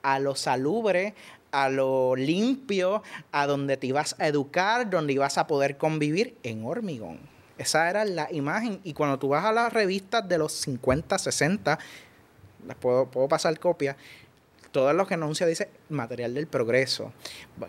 a 0.03 0.19
lo 0.19 0.35
salubre, 0.35 1.15
a 1.53 1.69
lo 1.69 2.17
limpio, 2.17 3.03
a 3.33 3.47
donde 3.47 3.77
te 3.77 3.87
ibas 3.87 4.17
a 4.19 4.27
educar, 4.29 4.89
donde 4.91 5.13
ibas 5.13 5.39
a 5.39 5.47
poder 5.47 5.77
convivir 5.77 6.37
en 6.43 6.65
hormigón. 6.65 7.34
Esa 7.59 7.89
era 7.89 8.05
la 8.05 8.33
imagen. 8.33 8.81
Y 8.85 8.95
cuando 8.95 9.19
tú 9.19 9.29
vas 9.29 9.45
a 9.45 9.53
las 9.53 9.73
revistas 9.73 10.29
de 10.29 10.39
los 10.39 10.53
50, 10.53 11.19
60, 11.19 11.79
las 12.67 12.77
puedo, 12.77 13.07
puedo 13.07 13.29
pasar 13.29 13.59
copia, 13.59 13.97
todo 14.75 14.93
lo 14.93 15.07
que 15.07 15.15
anuncia 15.15 15.47
dice 15.47 15.69
material 15.89 16.35
del 16.35 16.49
progreso, 16.49 17.13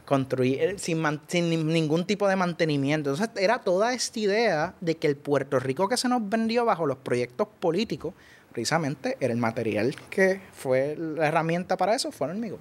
construir 0.06 0.60
eh, 0.60 0.80
sin, 0.80 1.04
sin, 1.28 1.67
ningún 1.67 2.08
tipo 2.08 2.28
de 2.28 2.36
mantenimiento. 2.36 3.12
Entonces 3.12 3.30
era 3.41 3.60
toda 3.60 3.93
esta 3.93 4.19
idea 4.19 4.74
de 4.82 4.98
que 4.98 5.06
el 5.06 5.15
Puerto 5.15 5.60
Rico 5.60 5.88
que 5.88 5.98
se 5.98 6.10
nos 6.10 6.28
vendió 6.28 6.65
bajo 6.65 6.88
los 6.88 6.98
proyectos 6.98 7.48
políticos, 7.60 8.15
precisamente 8.52 9.17
era 9.19 9.32
el 9.32 9.39
material 9.39 9.95
que 10.10 10.41
fue 10.52 10.95
la 10.98 11.28
herramienta 11.28 11.78
para 11.78 11.93
eso, 11.93 12.12
fue 12.12 12.26
el 12.26 12.32
hormigón. 12.34 12.60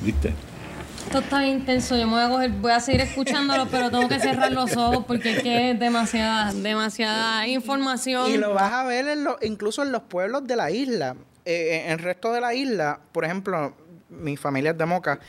¿Viste? 0.00 0.34
Esto 1.12 1.24
está 1.24 1.46
intenso. 1.46 1.94
Yo 1.94 2.06
me 2.06 2.14
voy 2.14 2.22
a 2.22 2.28
coger, 2.30 2.50
voy 2.52 2.72
a 2.72 2.80
seguir 2.80 3.02
escuchándolo, 3.02 3.68
pero 3.70 3.90
tengo 3.90 4.08
que 4.08 4.18
cerrar 4.18 4.50
los 4.50 4.74
ojos 4.78 5.04
porque 5.06 5.36
es 5.36 5.42
que 5.42 5.72
es 5.72 5.78
demasiada, 5.78 6.54
demasiada 6.54 7.46
información. 7.46 8.30
Y 8.30 8.38
lo 8.38 8.54
vas 8.54 8.72
a 8.72 8.84
ver 8.84 9.06
en 9.06 9.26
incluso 9.42 9.82
en 9.82 9.92
los 9.92 10.00
pueblos 10.04 10.46
de 10.46 10.56
la 10.56 10.70
isla. 10.70 11.14
Eh, 11.44 11.82
en 11.84 11.92
el 11.92 11.98
resto 11.98 12.32
de 12.32 12.40
la 12.40 12.54
isla, 12.54 12.98
por 13.12 13.26
ejemplo, 13.26 13.74
mi 14.08 14.38
familia 14.38 14.70
es 14.70 14.78
de 14.78 14.86
Moca. 14.86 15.20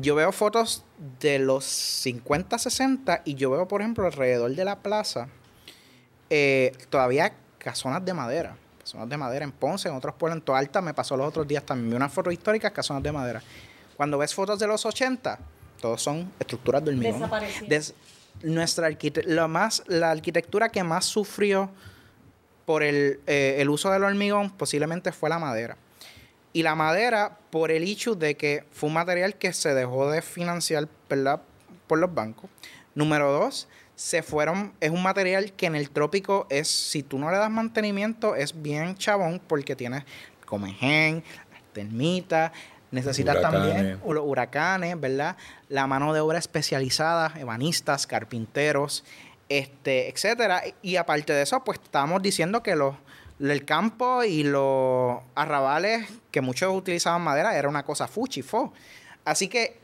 yo 0.00 0.16
veo 0.16 0.32
fotos 0.32 0.84
de 1.20 1.38
los 1.38 1.64
50, 1.64 2.58
60 2.58 3.22
y 3.24 3.36
yo 3.36 3.52
veo, 3.52 3.68
por 3.68 3.82
ejemplo, 3.82 4.04
alrededor 4.04 4.52
de 4.52 4.64
la 4.64 4.80
plaza 4.80 5.28
eh, 6.28 6.72
todavía 6.90 7.34
casonas 7.58 8.04
de 8.04 8.14
madera. 8.14 8.56
Casonas 8.80 9.08
de 9.08 9.16
madera 9.16 9.44
en 9.44 9.52
Ponce, 9.52 9.88
en 9.88 9.94
otros 9.94 10.16
pueblos, 10.16 10.38
en 10.38 10.42
Toalta, 10.44 10.80
me 10.80 10.92
pasó 10.92 11.16
los 11.16 11.28
otros 11.28 11.46
días 11.46 11.62
también. 11.62 11.90
Vi 11.90 11.94
unas 11.94 12.12
fotos 12.12 12.32
históricas, 12.32 12.72
casonas 12.72 13.04
de 13.04 13.12
madera. 13.12 13.40
Cuando 13.98 14.16
ves 14.16 14.32
fotos 14.32 14.60
de 14.60 14.68
los 14.68 14.86
80, 14.86 15.40
todos 15.80 16.00
son 16.00 16.32
estructuras 16.38 16.84
de 16.84 16.92
hormigón. 16.92 17.28
nuestra 18.44 18.88
lo 19.26 19.48
más, 19.48 19.82
la 19.88 20.12
arquitectura 20.12 20.68
que 20.68 20.84
más 20.84 21.04
sufrió 21.04 21.68
por 22.64 22.84
el, 22.84 23.18
eh, 23.26 23.56
el 23.58 23.68
uso 23.68 23.90
del 23.90 24.04
hormigón 24.04 24.50
posiblemente 24.50 25.10
fue 25.10 25.28
la 25.28 25.40
madera. 25.40 25.76
Y 26.52 26.62
la 26.62 26.76
madera 26.76 27.38
por 27.50 27.72
el 27.72 27.82
hecho 27.82 28.14
de 28.14 28.36
que 28.36 28.64
fue 28.70 28.86
un 28.86 28.94
material 28.94 29.34
que 29.34 29.52
se 29.52 29.74
dejó 29.74 30.08
de 30.08 30.22
financiar 30.22 30.88
¿verdad? 31.10 31.42
por 31.88 31.98
los 31.98 32.14
bancos. 32.14 32.48
Número 32.94 33.32
dos, 33.32 33.66
se 33.96 34.22
fueron, 34.22 34.74
es 34.78 34.92
un 34.92 35.02
material 35.02 35.52
que 35.54 35.66
en 35.66 35.74
el 35.74 35.90
trópico 35.90 36.46
es, 36.50 36.68
si 36.68 37.02
tú 37.02 37.18
no 37.18 37.32
le 37.32 37.38
das 37.38 37.50
mantenimiento, 37.50 38.36
es 38.36 38.62
bien 38.62 38.96
chabón 38.96 39.40
porque 39.44 39.74
tienes 39.74 40.04
comején, 40.46 41.24
termitas, 41.72 42.52
necesitas 42.90 43.40
también 43.40 44.00
los 44.06 44.24
huracanes, 44.24 44.98
¿verdad? 45.00 45.36
La 45.68 45.86
mano 45.86 46.12
de 46.12 46.20
obra 46.20 46.38
especializada, 46.38 47.32
ebanistas, 47.36 48.06
carpinteros, 48.06 49.04
este, 49.48 50.08
etcétera. 50.08 50.62
Y 50.82 50.96
aparte 50.96 51.32
de 51.32 51.42
eso, 51.42 51.62
pues 51.64 51.80
estábamos 51.82 52.22
diciendo 52.22 52.62
que 52.62 52.76
los 52.76 52.94
el 53.40 53.64
campo 53.64 54.24
y 54.24 54.42
los 54.42 55.20
arrabales 55.34 56.08
que 56.30 56.40
muchos 56.40 56.74
utilizaban 56.74 57.22
madera 57.22 57.56
era 57.56 57.68
una 57.68 57.84
cosa 57.84 58.08
fuchi, 58.08 58.42
fo. 58.42 58.72
Así 59.24 59.48
que 59.48 59.78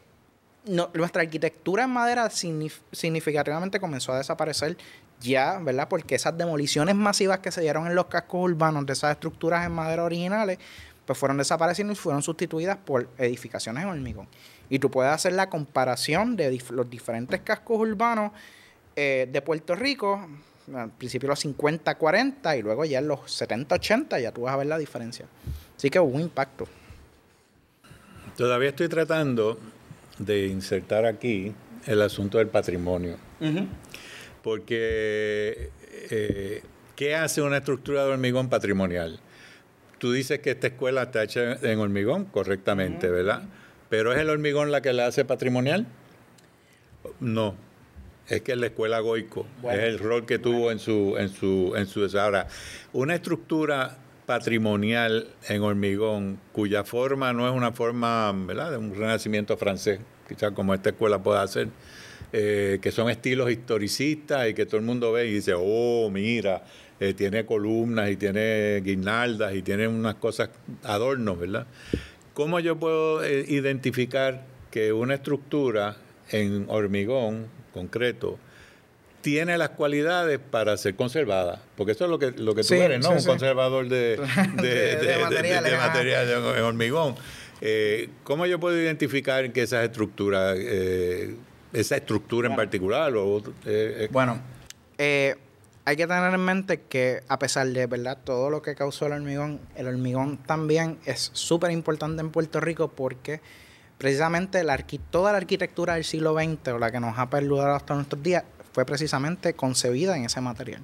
nuestra 0.64 1.22
arquitectura 1.22 1.84
en 1.84 1.90
madera 1.90 2.30
significativamente 2.30 3.78
comenzó 3.78 4.12
a 4.12 4.18
desaparecer 4.18 4.76
ya, 5.20 5.58
¿verdad? 5.58 5.88
Porque 5.88 6.14
esas 6.14 6.36
demoliciones 6.36 6.94
masivas 6.94 7.38
que 7.38 7.52
se 7.52 7.60
dieron 7.60 7.86
en 7.86 7.94
los 7.94 8.06
cascos 8.06 8.50
urbanos 8.50 8.86
de 8.86 8.94
esas 8.94 9.12
estructuras 9.12 9.64
en 9.64 9.72
madera 9.72 10.04
originales, 10.04 10.58
pues 11.06 11.18
fueron 11.18 11.36
desapareciendo 11.36 11.92
y 11.92 11.96
fueron 11.96 12.22
sustituidas 12.22 12.78
por 12.78 13.08
edificaciones 13.18 13.84
en 13.84 13.90
hormigón. 13.90 14.28
Y 14.70 14.78
tú 14.78 14.90
puedes 14.90 15.12
hacer 15.12 15.32
la 15.32 15.48
comparación 15.50 16.36
de 16.36 16.58
los 16.70 16.88
diferentes 16.88 17.40
cascos 17.40 17.78
urbanos 17.78 18.32
eh, 18.96 19.28
de 19.30 19.42
Puerto 19.42 19.74
Rico, 19.74 20.26
al 20.74 20.90
principio 20.90 21.28
los 21.28 21.40
50, 21.40 21.94
40 21.96 22.56
y 22.56 22.62
luego 22.62 22.84
ya 22.84 22.98
en 22.98 23.08
los 23.08 23.30
70, 23.30 23.74
80 23.74 24.20
ya 24.20 24.32
tú 24.32 24.42
vas 24.42 24.54
a 24.54 24.56
ver 24.56 24.66
la 24.66 24.78
diferencia. 24.78 25.26
Así 25.76 25.90
que 25.90 26.00
hubo 26.00 26.14
un 26.14 26.22
impacto. 26.22 26.66
Todavía 28.36 28.70
estoy 28.70 28.88
tratando 28.88 29.58
de 30.18 30.46
insertar 30.46 31.04
aquí 31.06 31.52
el 31.86 32.02
asunto 32.02 32.38
del 32.38 32.48
patrimonio. 32.48 33.16
Porque, 34.42 35.70
eh, 36.10 36.62
¿qué 36.96 37.14
hace 37.14 37.42
una 37.42 37.58
estructura 37.58 38.04
de 38.04 38.12
hormigón 38.12 38.48
patrimonial? 38.48 39.20
Tú 40.04 40.12
dices 40.12 40.40
que 40.40 40.50
esta 40.50 40.66
escuela 40.66 41.04
está 41.04 41.22
hecha 41.22 41.54
en 41.62 41.78
hormigón, 41.78 42.26
correctamente, 42.26 43.08
¿verdad? 43.08 43.44
Pero 43.88 44.12
¿es 44.12 44.18
el 44.18 44.28
hormigón 44.28 44.70
la 44.70 44.82
que 44.82 44.92
la 44.92 45.06
hace 45.06 45.24
patrimonial? 45.24 45.86
No. 47.20 47.54
Es 48.28 48.42
que 48.42 48.52
es 48.52 48.58
la 48.58 48.66
escuela 48.66 49.00
Goico. 49.00 49.46
es 49.62 49.78
el 49.78 49.98
rol 49.98 50.26
que 50.26 50.38
tuvo 50.38 50.70
en 50.70 50.78
su, 50.78 51.16
en 51.16 51.30
su, 51.30 51.72
en 51.74 51.86
su 51.86 52.18
ahora. 52.18 52.48
Una 52.92 53.14
estructura 53.14 53.96
patrimonial 54.26 55.28
en 55.48 55.62
hormigón, 55.62 56.38
cuya 56.52 56.84
forma 56.84 57.32
no 57.32 57.48
es 57.48 57.54
una 57.54 57.72
forma 57.72 58.30
¿verdad? 58.30 58.72
de 58.72 58.76
un 58.76 58.94
renacimiento 58.94 59.56
francés, 59.56 60.00
quizás 60.28 60.52
como 60.52 60.74
esta 60.74 60.90
escuela 60.90 61.22
pueda 61.22 61.40
hacer, 61.40 61.68
eh, 62.30 62.78
que 62.82 62.92
son 62.92 63.08
estilos 63.08 63.50
historicistas 63.50 64.50
y 64.50 64.52
que 64.52 64.66
todo 64.66 64.76
el 64.76 64.84
mundo 64.84 65.12
ve 65.12 65.28
y 65.28 65.32
dice, 65.32 65.54
oh, 65.56 66.10
mira, 66.10 66.62
eh, 67.00 67.14
tiene 67.14 67.44
columnas 67.44 68.10
y 68.10 68.16
tiene 68.16 68.80
guirnaldas 68.82 69.54
y 69.54 69.62
tiene 69.62 69.88
unas 69.88 70.14
cosas, 70.16 70.50
adornos, 70.82 71.38
¿verdad? 71.38 71.66
¿Cómo 72.34 72.60
yo 72.60 72.76
puedo 72.76 73.22
eh, 73.22 73.44
identificar 73.48 74.44
que 74.70 74.92
una 74.92 75.14
estructura 75.14 75.96
en 76.30 76.66
hormigón 76.68 77.46
concreto 77.72 78.38
tiene 79.24 79.56
las 79.56 79.70
cualidades 79.70 80.38
para 80.38 80.76
ser 80.76 80.96
conservada. 80.96 81.62
Porque 81.76 81.92
eso 81.92 82.04
es 82.04 82.10
lo 82.10 82.18
que, 82.18 82.32
lo 82.32 82.54
que 82.54 82.62
tú 82.62 82.74
eres, 82.74 83.00
¿no? 83.00 83.10
Un 83.10 83.24
conservador 83.24 83.88
de, 83.88 84.18
de, 84.56 85.18
material, 85.18 86.28
en 86.56 86.62
hormigón. 86.62 87.14
Eh, 87.62 88.10
¿Cómo 88.22 88.44
yo 88.44 88.60
puedo 88.60 88.78
identificar 88.78 89.50
que 89.50 89.62
esas 89.62 89.82
estructuras, 89.82 90.58
eh, 90.58 91.36
esa 91.72 91.96
estructura 91.96 92.50
en 92.50 92.56
particular? 92.56 93.14
O, 93.16 93.42
eh, 93.64 94.08
bueno, 94.10 94.42
hay 95.86 95.96
que 95.96 96.06
tener 96.06 96.32
en 96.32 96.40
mente 96.40 96.80
que 96.82 97.22
a 97.28 97.38
pesar 97.38 97.66
de 97.66 97.86
verdad 97.86 98.18
todo 98.24 98.48
lo 98.48 98.62
que 98.62 98.74
causó 98.74 99.06
el 99.06 99.12
hormigón, 99.12 99.60
el 99.76 99.86
hormigón 99.86 100.38
también 100.38 100.98
es 101.04 101.30
súper 101.34 101.70
importante 101.72 102.22
en 102.22 102.30
Puerto 102.30 102.60
Rico 102.60 102.88
porque 102.88 103.40
precisamente 103.98 104.64
la, 104.64 104.78
toda 105.10 105.32
la 105.32 105.38
arquitectura 105.38 105.94
del 105.94 106.04
siglo 106.04 106.34
XX 106.34 106.68
o 106.68 106.78
la 106.78 106.90
que 106.90 107.00
nos 107.00 107.18
ha 107.18 107.28
perdurado 107.28 107.74
hasta 107.74 107.94
nuestros 107.94 108.22
días 108.22 108.44
fue 108.72 108.86
precisamente 108.86 109.54
concebida 109.54 110.16
en 110.16 110.24
ese 110.24 110.40
material. 110.40 110.82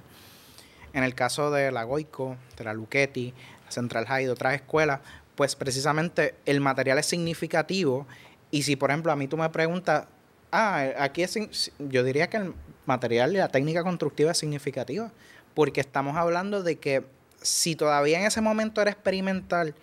En 0.93 1.03
el 1.03 1.15
caso 1.15 1.49
de 1.49 1.71
la 1.71 1.83
Goico, 1.83 2.37
de 2.57 2.63
la 2.63 2.73
Luchetti, 2.73 3.33
la 3.65 3.71
Central 3.71 4.05
High 4.05 4.25
de 4.25 4.31
otras 4.31 4.53
escuelas, 4.53 4.99
pues 5.35 5.55
precisamente 5.55 6.35
el 6.45 6.61
material 6.61 6.99
es 6.99 7.07
significativo 7.07 8.05
y 8.51 8.63
si 8.63 8.75
por 8.75 8.91
ejemplo 8.91 9.11
a 9.11 9.15
mí 9.15 9.27
tú 9.27 9.35
me 9.35 9.49
preguntas, 9.49 10.05
ah, 10.51 10.85
aquí 10.99 11.23
es, 11.23 11.71
yo 11.79 12.03
diría 12.03 12.29
que 12.29 12.37
el 12.37 12.53
material 12.85 13.33
y 13.33 13.37
la 13.37 13.49
técnica 13.49 13.83
constructiva 13.83 14.31
es 14.31 14.37
significativa, 14.37 15.11
porque 15.53 15.81
estamos 15.81 16.17
hablando 16.17 16.63
de 16.63 16.77
que 16.77 17.05
si 17.41 17.75
todavía 17.75 18.19
en 18.19 18.25
ese 18.25 18.41
momento 18.41 18.81
era 18.81 18.91
experimental 18.91 19.75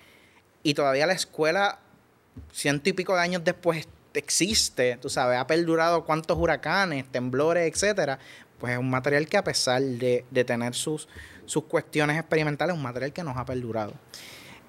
y 0.62 0.74
todavía 0.74 1.06
la 1.06 1.12
escuela 1.12 1.78
ciento 2.52 2.88
y 2.88 2.92
pico 2.92 3.14
de 3.14 3.20
años 3.20 3.42
después 3.44 3.88
existe, 4.14 4.98
tú 5.00 5.08
sabes, 5.08 5.38
ha 5.38 5.46
perdurado 5.46 6.04
cuántos 6.04 6.38
huracanes, 6.38 7.06
temblores, 7.10 7.72
etcétera, 7.72 8.18
pues 8.58 8.72
es 8.72 8.78
un 8.78 8.90
material 8.90 9.26
que 9.28 9.36
a 9.36 9.44
pesar 9.44 9.82
de, 9.82 10.24
tener 10.44 10.74
sus, 10.74 11.08
sus 11.46 11.64
cuestiones 11.64 12.18
experimentales, 12.18 12.74
es 12.74 12.76
un 12.76 12.82
material 12.82 13.12
que 13.12 13.22
nos 13.22 13.36
ha 13.36 13.44
perdurado. 13.44 13.92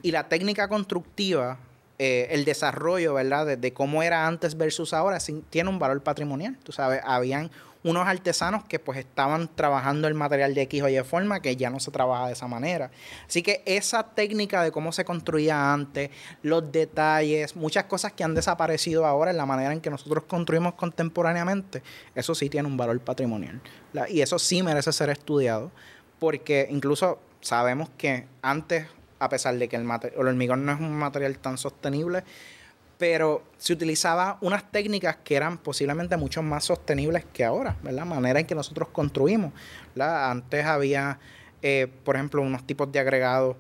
Y 0.02 0.12
la 0.12 0.28
técnica 0.30 0.68
constructiva 0.68 1.58
eh, 1.98 2.28
el 2.32 2.46
desarrollo, 2.46 3.16
¿verdad? 3.16 3.46
De, 3.46 3.58
de, 3.58 3.74
cómo 3.74 4.02
era 4.04 4.26
antes 4.26 4.56
versus 4.56 4.94
ahora, 4.94 5.18
tiene 5.50 5.70
un 5.70 5.80
valor 5.80 6.02
patrimonial. 6.02 6.58
Tú 6.64 6.72
sabes, 6.72 7.02
habían 7.04 7.52
unos 7.84 8.08
artesanos 8.08 8.66
que 8.66 8.78
pues 8.80 9.00
estaban 9.00 9.50
trabajando 9.56 10.08
el 10.08 10.14
material 10.14 10.54
de 10.54 10.64
X 10.64 10.84
o 10.84 10.90
Y 10.90 11.00
forma 11.04 11.42
que 11.42 11.56
ya 11.56 11.70
no 11.70 11.80
se 11.80 11.92
trabaja 11.92 12.28
de 12.28 12.34
esa 12.34 12.48
manera. 12.48 12.92
Así 13.28 13.42
que 13.42 13.64
esa 13.66 14.04
técnica 14.04 14.62
de 14.64 14.72
cómo 14.72 14.92
se 14.92 15.06
construía 15.06 15.74
antes, 15.74 16.10
los 16.42 16.72
detalles, 16.72 17.56
muchas 17.56 17.86
cosas 17.86 18.14
que 18.14 18.24
han 18.24 18.36
desaparecido 18.36 19.06
ahora 19.06 19.32
en 19.32 19.38
la 19.38 19.46
manera 19.46 19.72
en 19.72 19.82
que 19.82 19.90
nosotros 19.90 20.26
construimos 20.26 20.74
contemporáneamente, 20.74 21.82
eso 22.16 22.36
sí 22.36 22.50
tiene 22.50 22.68
un 22.68 22.76
valor 22.76 23.00
patrimonial. 23.00 23.62
Y 24.10 24.22
eso 24.22 24.40
sí 24.40 24.62
merece 24.62 24.92
ser 24.92 25.10
estudiado, 25.10 25.72
porque 26.20 26.68
incluso 26.70 27.20
sabemos 27.42 27.90
que 27.98 28.28
antes, 28.42 28.88
a 29.20 29.30
pesar 29.30 29.58
de 29.58 29.70
que 29.70 29.78
el, 29.78 29.84
el 29.84 30.28
hormigón 30.28 30.66
no 30.66 30.74
es 30.74 30.80
un 30.80 30.92
material 30.92 31.38
tan 31.40 31.58
sostenible, 31.58 32.24
pero 33.00 33.44
se 33.58 33.72
utilizaba 33.72 34.38
unas 34.42 34.70
técnicas 34.72 35.16
que 35.24 35.38
eran 35.38 35.58
posiblemente 35.58 36.18
mucho 36.18 36.44
más 36.44 36.66
sostenibles 36.66 37.24
que 37.32 37.46
ahora, 37.46 37.78
¿verdad? 37.82 38.00
La 38.00 38.06
manera 38.06 38.42
en 38.42 38.46
que 38.46 38.54
nosotros 38.54 38.90
construimos. 38.90 39.54
Antes 39.98 40.66
había, 40.66 41.18
eh, 41.62 41.88
por 42.04 42.18
ejemplo, 42.18 42.42
unos 42.42 42.68
tipos 42.68 42.92
de 42.92 43.00
agregados 43.00 43.56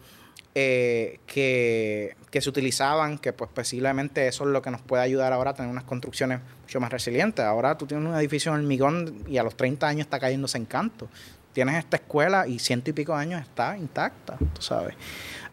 eh, 0.55 1.19
que, 1.25 2.17
que, 2.29 2.41
se 2.41 2.49
utilizaban, 2.49 3.17
que 3.17 3.31
pues 3.31 3.49
posiblemente 3.53 4.27
eso 4.27 4.43
es 4.43 4.49
lo 4.49 4.61
que 4.61 4.71
nos 4.71 4.81
puede 4.81 5.03
ayudar 5.03 5.31
ahora 5.31 5.51
a 5.51 5.53
tener 5.53 5.71
unas 5.71 5.85
construcciones 5.85 6.41
mucho 6.63 6.81
más 6.81 6.91
resilientes. 6.91 7.45
Ahora 7.45 7.77
tú 7.77 7.85
tienes 7.85 8.09
un 8.09 8.15
edificio 8.17 8.51
en 8.51 8.59
hormigón 8.59 9.23
y 9.25 9.37
a 9.37 9.43
los 9.43 9.55
30 9.55 9.87
años 9.87 10.01
está 10.01 10.19
cayéndose 10.19 10.57
en 10.57 10.65
canto. 10.65 11.07
Tienes 11.53 11.75
esta 11.75 11.97
escuela 11.97 12.47
y 12.47 12.59
ciento 12.59 12.89
y 12.91 12.93
pico 12.93 13.13
de 13.15 13.21
años 13.21 13.41
está 13.41 13.77
intacta, 13.77 14.37
tú 14.37 14.61
sabes. 14.61 14.95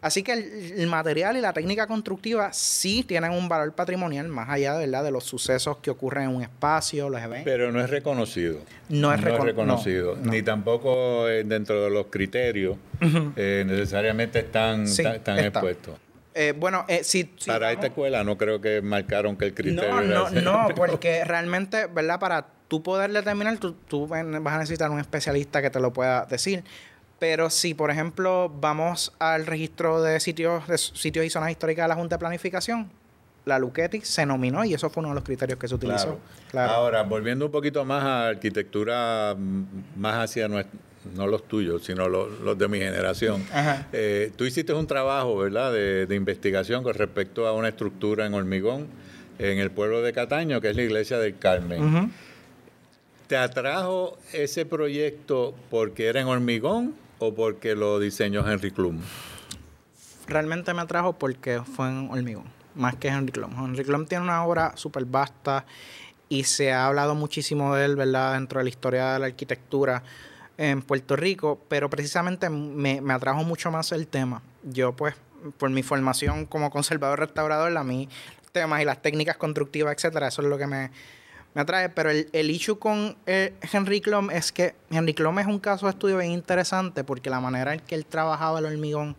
Así 0.01 0.23
que 0.23 0.33
el, 0.33 0.87
material 0.87 1.37
y 1.37 1.41
la 1.41 1.53
técnica 1.53 1.87
constructiva 1.87 2.53
sí 2.53 3.03
tienen 3.03 3.31
un 3.31 3.49
valor 3.49 3.73
patrimonial 3.73 4.27
más 4.27 4.47
allá 4.49 4.77
¿verdad? 4.77 5.03
de 5.03 5.11
los 5.11 5.23
sucesos 5.23 5.77
que 5.77 5.89
ocurren 5.89 6.25
en 6.25 6.35
un 6.35 6.43
espacio, 6.43 7.09
los 7.09 7.21
eventos. 7.21 7.45
Pero 7.45 7.71
no 7.71 7.81
es 7.81 7.89
reconocido. 7.89 8.59
No 8.89 9.13
es, 9.13 9.21
reconocido. 9.21 10.15
Ni 10.15 10.43
tampoco 10.43 11.27
eh, 11.27 11.43
dentro 11.43 11.83
de 11.83 11.89
los 11.89 12.07
criterios 12.07 12.77
eh, 13.35 13.63
necesariamente 13.65 14.39
están, 14.39 14.85
expuestos. 14.85 15.95
Eh, 16.35 16.53
bueno, 16.55 16.85
si, 17.01 17.23
Para 17.23 17.71
esta 17.71 17.87
escuela 17.87 18.23
no 18.23 18.37
creo 18.37 18.61
que 18.61 18.83
marcaron 18.83 19.35
que 19.35 19.45
el 19.45 19.55
criterio 19.55 20.01
no, 20.01 20.29
no, 20.29 20.41
no, 20.41 20.67
porque 20.75 21.25
realmente, 21.25 21.87
¿verdad? 21.87 22.19
Para 22.19 22.56
tú 22.67 22.83
poder 22.83 23.11
determinar, 23.11 23.57
tú, 23.57 23.75
tú 23.87 24.07
vas 24.07 24.21
a 24.21 24.57
necesitar 24.57 24.89
un 24.91 24.99
especialista 24.99 25.61
que 25.61 25.69
te 25.69 25.79
lo 25.79 25.93
pueda 25.93 26.25
decir. 26.25 26.63
Pero 27.19 27.49
si, 27.49 27.73
por 27.73 27.89
ejemplo, 27.89 28.51
vamos 28.61 29.13
al 29.17 29.47
registro 29.47 30.01
de 30.01 30.19
sitios, 30.19 30.67
de 30.67 30.77
sitios 30.77 31.25
y 31.25 31.29
zonas 31.29 31.49
históricas 31.49 31.85
de 31.85 31.89
la 31.89 31.95
Junta 31.95 32.15
de 32.15 32.19
Planificación, 32.19 32.89
la 33.45 33.57
Luquetti 33.57 34.01
se 34.01 34.25
nominó 34.25 34.63
y 34.65 34.73
eso 34.73 34.89
fue 34.89 35.01
uno 35.01 35.09
de 35.09 35.15
los 35.15 35.23
criterios 35.23 35.57
que 35.57 35.67
se 35.67 35.75
utilizó. 35.75 36.19
Ahora, 36.53 37.03
volviendo 37.03 37.45
un 37.45 37.51
poquito 37.51 37.83
más 37.85 38.03
a 38.03 38.27
arquitectura, 38.27 39.35
mm, 39.35 39.63
más 39.95 40.15
hacia 40.25 40.47
nuestro, 40.47 40.77
no 41.15 41.25
los 41.25 41.47
tuyos, 41.47 41.85
sino 41.85 42.09
los, 42.09 42.57
de 42.57 42.67
mi 42.67 42.79
generación. 42.79 43.43
Eh, 43.93 44.31
tú 44.35 44.43
hiciste 44.43 44.73
un 44.73 44.87
trabajo, 44.87 45.37
¿verdad?, 45.37 45.71
de, 45.71 46.15
investigación 46.15 46.83
con 46.83 46.93
respecto 46.93 47.47
a 47.47 47.53
una 47.53 47.69
estructura 47.69 48.25
en 48.25 48.33
hormigón 48.33 48.87
en 49.39 49.59
el 49.59 49.71
pueblo 49.71 50.01
de 50.01 50.11
Cataño, 50.11 50.59
que 50.59 50.69
es 50.69 50.75
la 50.75 50.81
iglesia 50.81 51.17
del 51.17 51.37
Carmen. 51.37 52.11
¿Te 53.27 53.35
atrajo 53.35 54.17
ese 54.31 54.65
proyecto 54.65 55.53
porque 55.69 56.07
era 56.07 56.21
en 56.21 56.27
hormigón 56.27 56.95
o 57.19 57.35
porque 57.35 57.75
lo 57.75 57.99
diseñó 57.99 58.49
Henry 58.49 58.71
Klum? 58.71 59.01
Realmente 60.27 60.73
me 60.73 60.81
atrajo 60.81 61.11
porque 61.11 61.61
fue 61.61 61.89
en 61.89 62.09
hormigón, 62.09 62.45
más 62.73 62.95
que 62.95 63.09
Henry 63.09 63.33
Klum. 63.33 63.51
Henry 63.65 63.83
Klum 63.83 64.05
tiene 64.05 64.23
una 64.23 64.45
obra 64.45 64.71
súper 64.77 65.03
vasta 65.03 65.65
y 66.29 66.45
se 66.45 66.71
ha 66.71 66.87
hablado 66.87 67.15
muchísimo 67.15 67.75
de 67.75 67.83
él, 67.83 67.97
¿verdad?, 67.97 68.33
dentro 68.35 68.59
de 68.59 68.63
la 68.63 68.69
historia 68.69 69.13
de 69.13 69.19
la 69.19 69.25
arquitectura 69.25 70.03
en 70.57 70.81
Puerto 70.81 71.17
Rico, 71.17 71.59
pero 71.67 71.89
precisamente 71.89 72.49
me, 72.49 73.01
me 73.01 73.13
atrajo 73.13 73.43
mucho 73.43 73.71
más 73.71 73.91
el 73.91 74.07
tema. 74.07 74.41
Yo, 74.63 74.93
pues, 74.93 75.15
por 75.57 75.69
mi 75.69 75.83
formación 75.83 76.45
como 76.45 76.69
conservador 76.69 77.19
restaurador, 77.19 77.75
a 77.77 77.83
mí 77.83 78.07
temas 78.53 78.81
y 78.81 78.85
las 78.85 79.01
técnicas 79.01 79.35
constructivas, 79.35 79.93
etcétera, 79.95 80.29
eso 80.29 80.41
es 80.41 80.47
lo 80.47 80.57
que 80.57 80.65
me, 80.65 80.91
me 81.53 81.61
atrae. 81.61 81.89
Pero 81.89 82.09
el, 82.09 82.29
el 82.33 82.49
issue 82.49 82.77
con 82.79 83.17
eh, 83.25 83.53
Henry 83.71 84.01
Klum 84.01 84.29
es 84.31 84.51
que 84.51 84.75
Henry 84.89 85.13
Klum 85.13 85.39
es 85.39 85.47
un 85.47 85.59
caso 85.59 85.85
de 85.85 85.91
estudio 85.91 86.17
bien 86.17 86.31
interesante 86.31 87.03
porque 87.03 87.29
la 87.29 87.39
manera 87.39 87.73
en 87.73 87.79
que 87.79 87.95
él 87.95 88.05
trabajaba 88.05 88.59
el 88.59 88.65
hormigón, 88.65 89.15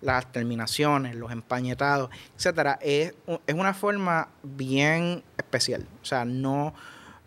las 0.00 0.30
terminaciones, 0.30 1.14
los 1.14 1.32
empañetados, 1.32 2.10
etcétera, 2.36 2.78
es, 2.82 3.14
es 3.46 3.54
una 3.54 3.74
forma 3.74 4.28
bien 4.42 5.22
especial. 5.36 5.86
O 6.02 6.04
sea, 6.04 6.24
no 6.24 6.74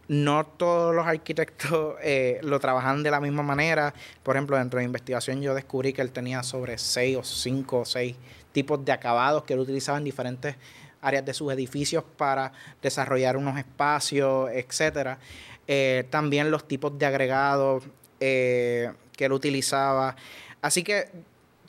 no 0.10 0.44
todos 0.44 0.94
los 0.94 1.06
arquitectos 1.06 1.96
eh, 2.02 2.40
lo 2.42 2.60
trabajan 2.60 3.04
de 3.04 3.12
la 3.12 3.22
misma 3.22 3.44
manera. 3.44 3.94
Por 4.24 4.36
ejemplo, 4.36 4.58
dentro 4.58 4.80
de 4.80 4.86
investigación 4.86 5.42
yo 5.42 5.54
descubrí 5.54 5.94
que 5.94 6.02
él 6.02 6.12
tenía 6.12 6.44
sobre 6.44 6.78
seis 6.78 7.16
o 7.16 7.24
cinco 7.24 7.82
o 7.82 7.86
seis 7.86 8.18
tipos 8.52 8.84
de 8.84 8.92
acabados 8.92 9.44
que 9.44 9.54
él 9.54 9.60
utilizaba 9.60 10.00
en 10.00 10.04
diferentes 10.04 10.56
áreas 11.02 11.26
de 11.26 11.34
sus 11.34 11.52
edificios 11.52 12.04
para 12.18 12.52
desarrollar 12.82 13.38
unos 13.38 13.58
espacios, 13.58 14.50
etcétera. 14.52 15.20
Eh, 15.68 16.06
también 16.10 16.52
los 16.52 16.68
tipos 16.68 16.98
de 16.98 17.06
agregados 17.06 17.84
eh, 18.20 18.92
que 19.16 19.26
él 19.26 19.34
utilizaba. 19.34 20.16
Así 20.62 20.84
que 20.84 21.10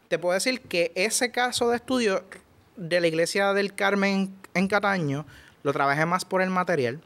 te 0.08 0.18
puedo 0.18 0.34
decir 0.34 0.62
que 0.62 0.92
ese 0.94 1.30
caso 1.30 1.68
de 1.70 1.76
estudio 1.76 2.24
de 2.76 3.00
la 3.00 3.06
iglesia 3.06 3.52
del 3.52 3.74
Carmen 3.74 4.34
en 4.54 4.68
Cataño 4.68 5.26
lo 5.62 5.72
trabajé 5.72 6.06
más 6.06 6.24
por 6.24 6.42
el 6.42 6.50
material. 6.50 7.00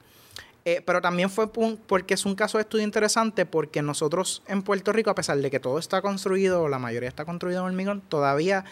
Eh, 0.66 0.80
pero 0.87 1.02
también 1.02 1.28
fue 1.28 1.52
porque 1.52 2.14
es 2.14 2.24
un 2.24 2.34
caso 2.34 2.56
de 2.56 2.62
estudio 2.62 2.84
interesante 2.84 3.44
porque 3.44 3.82
nosotros 3.82 4.42
en 4.46 4.62
Puerto 4.62 4.94
Rico, 4.94 5.10
a 5.10 5.14
pesar 5.14 5.37
de 5.37 5.50
que 5.50 5.60
todo 5.60 5.78
está 5.78 6.00
construido, 6.00 6.68
la 6.68 6.78
mayoría 6.78 7.08
está 7.08 7.26
construido 7.26 7.60
en 7.60 7.66
hormigón, 7.66 8.00
todavía 8.00 8.64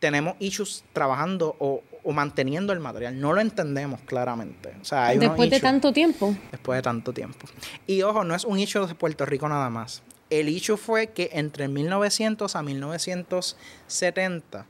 tenemos 0.00 0.34
issues 0.40 0.82
trabajando 0.92 1.54
o, 1.60 1.84
manteniendo 2.12 2.72
el 2.72 2.80
material. 2.80 3.20
No 3.20 3.32
lo 3.32 3.40
entendemos 3.40 4.00
claramente. 4.00 4.74
O 4.80 4.84
sea, 4.84 5.14
Después 5.14 5.48
de 5.50 5.60
tanto 5.60 5.92
tiempo. 5.92 6.34
Después 6.50 6.78
de 6.78 6.82
tanto 6.82 7.12
tiempo. 7.12 7.46
Y 7.86 8.02
ojo, 8.02 8.24
no 8.24 8.34
es 8.34 8.44
un 8.44 8.58
issue 8.58 8.84
de 8.86 8.96
Puerto 8.96 9.24
Rico 9.26 9.48
nada 9.48 9.70
más. 9.70 10.02
El 10.28 10.48
issue 10.48 10.76
fue 10.76 11.08
que 11.08 11.30
entre 11.34 11.68
1900 11.68 12.56
a 12.56 12.62
1970 12.62 14.66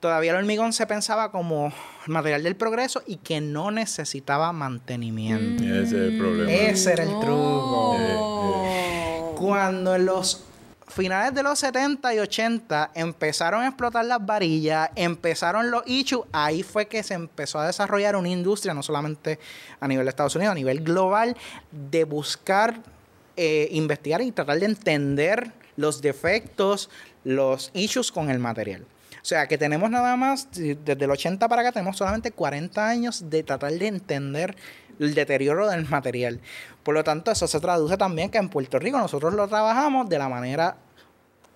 todavía 0.00 0.32
el 0.32 0.38
hormigón 0.38 0.72
se 0.72 0.86
pensaba 0.86 1.30
como 1.30 1.72
material 2.06 2.42
del 2.42 2.56
progreso 2.56 3.02
y 3.06 3.16
que 3.16 3.40
no 3.40 3.70
necesitaba 3.70 4.52
mantenimiento. 4.52 5.62
Ese 5.62 5.82
es 5.82 5.92
el 5.92 6.18
problema. 6.18 6.52
Ese 6.52 6.92
era 6.92 7.04
el 7.04 7.20
truco. 7.20 7.96
Eh, 7.98 8.00
eh. 8.00 9.20
Cuando 9.36 9.94
en 9.94 10.06
los 10.06 10.47
finales 10.88 11.34
de 11.34 11.42
los 11.42 11.58
70 11.58 12.14
y 12.14 12.18
80 12.18 12.92
empezaron 12.94 13.62
a 13.62 13.68
explotar 13.68 14.04
las 14.04 14.24
varillas, 14.24 14.90
empezaron 14.94 15.70
los 15.70 15.82
issues, 15.86 16.24
ahí 16.32 16.62
fue 16.62 16.86
que 16.86 17.02
se 17.02 17.14
empezó 17.14 17.58
a 17.58 17.66
desarrollar 17.66 18.16
una 18.16 18.28
industria, 18.28 18.74
no 18.74 18.82
solamente 18.82 19.38
a 19.80 19.88
nivel 19.88 20.04
de 20.04 20.10
Estados 20.10 20.36
Unidos, 20.36 20.52
a 20.52 20.54
nivel 20.54 20.80
global, 20.80 21.36
de 21.70 22.04
buscar, 22.04 22.80
eh, 23.36 23.68
investigar 23.72 24.20
y 24.22 24.32
tratar 24.32 24.58
de 24.58 24.66
entender 24.66 25.52
los 25.76 26.02
defectos, 26.02 26.90
los 27.24 27.70
issues 27.74 28.10
con 28.10 28.30
el 28.30 28.38
material. 28.38 28.84
O 29.22 29.24
sea, 29.28 29.46
que 29.46 29.58
tenemos 29.58 29.90
nada 29.90 30.16
más, 30.16 30.48
desde 30.52 31.04
el 31.04 31.10
80 31.10 31.48
para 31.48 31.62
acá, 31.62 31.72
tenemos 31.72 31.96
solamente 31.96 32.30
40 32.30 32.88
años 32.88 33.28
de 33.28 33.42
tratar 33.42 33.72
de 33.72 33.86
entender 33.86 34.56
el 34.98 35.14
deterioro 35.14 35.68
del 35.68 35.88
material. 35.88 36.40
Por 36.82 36.94
lo 36.94 37.04
tanto, 37.04 37.30
eso 37.30 37.46
se 37.46 37.60
traduce 37.60 37.96
también 37.96 38.30
que 38.30 38.38
en 38.38 38.48
Puerto 38.48 38.78
Rico 38.78 38.98
nosotros 38.98 39.34
lo 39.34 39.48
trabajamos 39.48 40.08
de 40.08 40.18
la 40.18 40.28
manera 40.28 40.76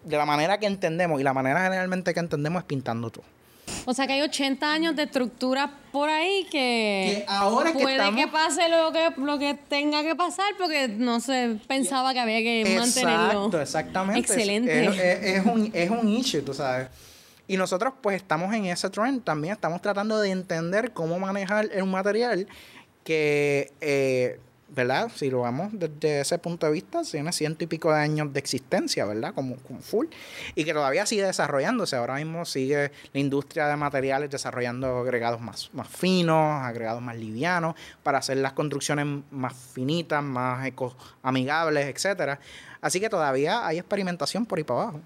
de 0.05 0.17
la 0.17 0.27
manera 0.27 0.59
que 0.59 0.67
entendemos 0.67 1.21
y 1.21 1.25
la 1.25 1.33
manera 1.33 1.63
generalmente 1.63 2.13
que 2.13 2.21
entendemos 2.21 2.63
es 2.63 2.67
pintando 2.67 3.11
todo. 3.11 3.25
O 3.85 3.95
sea 3.95 4.07
que 4.07 4.15
hay 4.15 4.23
80 4.23 4.73
años 4.73 4.97
de 4.97 5.05
estructura 5.05 5.71
por 5.93 6.09
ahí 6.09 6.47
que, 6.51 7.25
ahora 7.29 7.73
puede 7.73 8.15
que, 8.15 8.29
pase 8.29 8.69
lo 8.69 8.93
que, 8.93 9.13
lo 9.21 9.39
que 9.39 9.55
tenga 9.55 10.03
que 10.03 10.15
pasar 10.15 10.55
porque 10.59 10.89
no 10.89 11.21
se 11.21 11.59
pensaba 11.67 12.13
que 12.13 12.21
había 12.21 12.39
que 12.39 12.77
mantenerlo. 12.77 13.47
Exacto, 13.47 13.61
exactamente. 13.61 14.21
Excelente. 14.21 15.37
Es, 15.37 15.45
un, 15.45 15.71
es 15.73 15.91
un 15.91 16.09
issue, 16.09 16.43
tú 16.43 16.55
sabes. 16.55 16.89
Y 17.49 17.57
nosotros 17.57 17.93
pues 18.01 18.17
estamos 18.17 18.55
en 18.55 18.67
ese 18.67 18.89
trend 18.91 19.23
también, 19.23 19.55
estamos 19.55 19.83
tratando 19.83 20.21
de 20.21 20.31
entender 20.31 20.93
cómo 20.93 21.19
manejar 21.19 21.69
un 21.81 21.91
material 21.91 22.47
que, 23.05 23.73
eh, 23.81 24.39
¿verdad? 24.69 25.11
Si 25.15 25.31
lo 25.31 25.41
vamos 25.41 25.71
desde 25.73 26.21
ese 26.21 26.39
punto 26.39 26.67
de 26.67 26.73
vista, 26.73 27.03
tiene 27.03 27.33
ciento 27.33 27.65
y 27.65 27.67
pico 27.67 27.93
de 27.93 28.01
años 28.01 28.33
de 28.33 28.39
existencia, 28.39 29.05
¿verdad? 29.05 29.35
Como, 29.35 29.57
full. 29.81 30.07
Y 30.55 30.65
que 30.65 30.73
todavía 30.73 31.05
sigue 31.05 31.25
desarrollándose. 31.25 31.97
Ahora 31.97 32.15
mismo 32.15 32.45
sigue 32.45 32.91
la 33.13 33.21
industria 33.21 33.69
de 33.69 33.77
materiales 33.77 34.31
desarrollando 34.31 34.99
agregados 34.99 35.41
más, 35.41 35.71
más 35.75 35.89
finos, 35.89 36.63
agregados 36.63 37.03
más 37.03 37.17
livianos, 37.17 37.75
para 38.03 38.19
hacer 38.19 38.39
las 38.39 38.55
construcciones 38.55 39.07
más 39.31 39.53
finitas, 39.55 40.23
más 40.23 40.67
ecoamigables, 40.67 41.87
etcétera. 41.87 42.41
Así 42.81 42.99
que 42.99 43.11
todavía 43.11 43.67
hay 43.67 43.79
experimentación 43.79 44.47
por 44.47 44.59
ahí 44.59 44.65
para 44.65 44.83
abajo. 44.83 45.01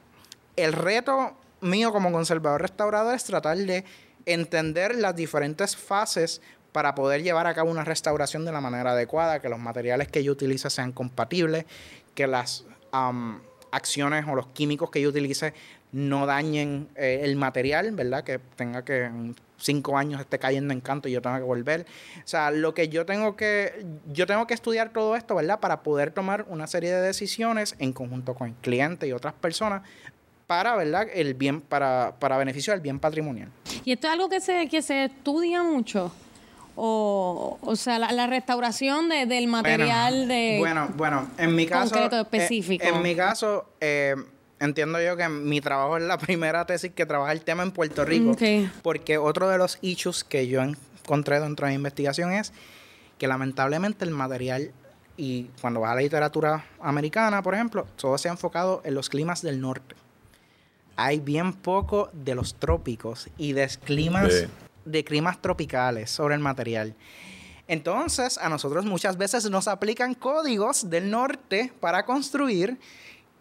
El 0.54 0.72
reto 0.72 1.36
mío 1.60 1.92
como 1.92 2.12
conservador 2.12 2.62
restaurador 2.62 3.14
es 3.14 3.24
tratar 3.24 3.56
de 3.56 3.84
entender 4.26 4.96
las 4.96 5.14
diferentes 5.14 5.76
fases 5.76 6.42
para 6.76 6.94
poder 6.94 7.22
llevar 7.22 7.46
a 7.46 7.54
cabo 7.54 7.70
una 7.70 7.84
restauración 7.84 8.44
de 8.44 8.52
la 8.52 8.60
manera 8.60 8.90
adecuada, 8.90 9.40
que 9.40 9.48
los 9.48 9.58
materiales 9.58 10.08
que 10.08 10.22
yo 10.22 10.32
utilice 10.32 10.68
sean 10.68 10.92
compatibles, 10.92 11.64
que 12.14 12.26
las 12.26 12.66
acciones 13.70 14.26
o 14.28 14.34
los 14.34 14.48
químicos 14.48 14.90
que 14.90 15.00
yo 15.00 15.08
utilice 15.08 15.54
no 15.92 16.26
dañen 16.26 16.90
eh, 16.94 17.20
el 17.22 17.34
material, 17.36 17.92
¿verdad? 17.92 18.24
Que 18.24 18.40
tenga 18.56 18.84
que 18.84 19.04
en 19.04 19.34
cinco 19.56 19.96
años 19.96 20.20
esté 20.20 20.38
cayendo 20.38 20.74
en 20.74 20.82
canto 20.82 21.08
y 21.08 21.12
yo 21.12 21.22
tenga 21.22 21.38
que 21.38 21.44
volver. 21.44 21.86
O 22.18 22.28
sea, 22.28 22.50
lo 22.50 22.74
que 22.74 22.90
yo 22.90 23.06
tengo 23.06 23.36
que, 23.36 23.86
yo 24.12 24.26
tengo 24.26 24.46
que 24.46 24.52
estudiar 24.52 24.90
todo 24.90 25.16
esto, 25.16 25.34
¿verdad? 25.34 25.60
Para 25.60 25.82
poder 25.82 26.10
tomar 26.10 26.44
una 26.46 26.66
serie 26.66 26.92
de 26.92 27.00
decisiones 27.00 27.74
en 27.78 27.94
conjunto 27.94 28.34
con 28.34 28.48
el 28.48 28.54
cliente 28.56 29.06
y 29.06 29.12
otras 29.12 29.32
personas 29.32 29.80
para, 30.46 30.76
¿verdad? 30.76 31.06
El 31.10 31.32
bien, 31.32 31.62
para, 31.62 32.16
para 32.18 32.36
beneficio 32.36 32.74
del 32.74 32.82
bien 32.82 33.00
patrimonial. 33.00 33.48
Y 33.82 33.92
esto 33.92 34.08
es 34.08 34.12
algo 34.12 34.28
que 34.28 34.42
se, 34.42 34.68
que 34.68 34.82
se 34.82 35.06
estudia 35.06 35.62
mucho. 35.62 36.12
O, 36.78 37.58
o 37.62 37.76
sea, 37.76 37.98
la, 37.98 38.26
restauración 38.26 39.08
de, 39.08 39.24
del 39.24 39.48
material 39.48 40.28
de. 40.28 40.56
Bueno, 40.58 40.88
bueno, 40.94 41.28
en 41.38 41.54
mi 41.54 41.66
caso. 41.66 41.94
Concreto, 41.94 42.20
específico. 42.20 42.84
en 42.84 43.02
mi 43.02 43.16
caso, 43.16 43.66
eh, 43.80 44.14
entiendo 44.60 45.00
yo 45.00 45.16
que 45.16 45.28
mi 45.28 45.60
trabajo 45.62 45.96
es 45.96 46.04
la 46.04 46.18
primera 46.18 46.66
tesis 46.66 46.92
que 46.92 47.06
trabaja 47.06 47.32
el 47.32 47.40
tema 47.40 47.62
en 47.62 47.72
Puerto 47.72 48.04
Rico. 48.04 48.36
Porque 48.82 49.18
otro 49.18 49.48
de 49.48 49.58
los 49.58 49.78
issues 49.80 50.22
que 50.22 50.48
yo 50.48 50.62
encontré 50.62 51.40
dentro 51.40 51.66
de 51.66 51.72
la 51.72 51.76
investigación 51.76 52.32
es 52.32 52.52
que 53.18 53.26
lamentablemente 53.26 54.04
el 54.04 54.10
material, 54.10 54.72
y 55.16 55.44
cuando 55.60 55.80
vas 55.80 55.92
a 55.92 55.94
la 55.94 56.02
literatura 56.02 56.66
americana, 56.80 57.42
por 57.42 57.54
ejemplo, 57.54 57.86
todo 57.96 58.18
se 58.18 58.28
ha 58.28 58.32
enfocado 58.32 58.82
en 58.84 58.94
los 58.94 59.08
climas 59.08 59.40
del 59.40 59.60
norte. 59.60 59.94
Hay 60.96 61.20
bien 61.20 61.52
poco 61.52 62.10
de 62.12 62.34
los 62.34 62.54
trópicos 62.54 63.28
y 63.36 63.52
de 63.52 63.68
climas, 63.84 64.28
de 64.28 64.48
climas 65.04 65.40
tropicales 65.40 66.10
sobre 66.10 66.34
el 66.34 66.40
material. 66.40 66.94
Entonces, 67.68 68.38
a 68.38 68.48
nosotros 68.48 68.84
muchas 68.84 69.16
veces 69.16 69.50
nos 69.50 69.66
aplican 69.68 70.14
códigos 70.14 70.88
del 70.88 71.10
norte 71.10 71.72
para 71.80 72.04
construir 72.04 72.78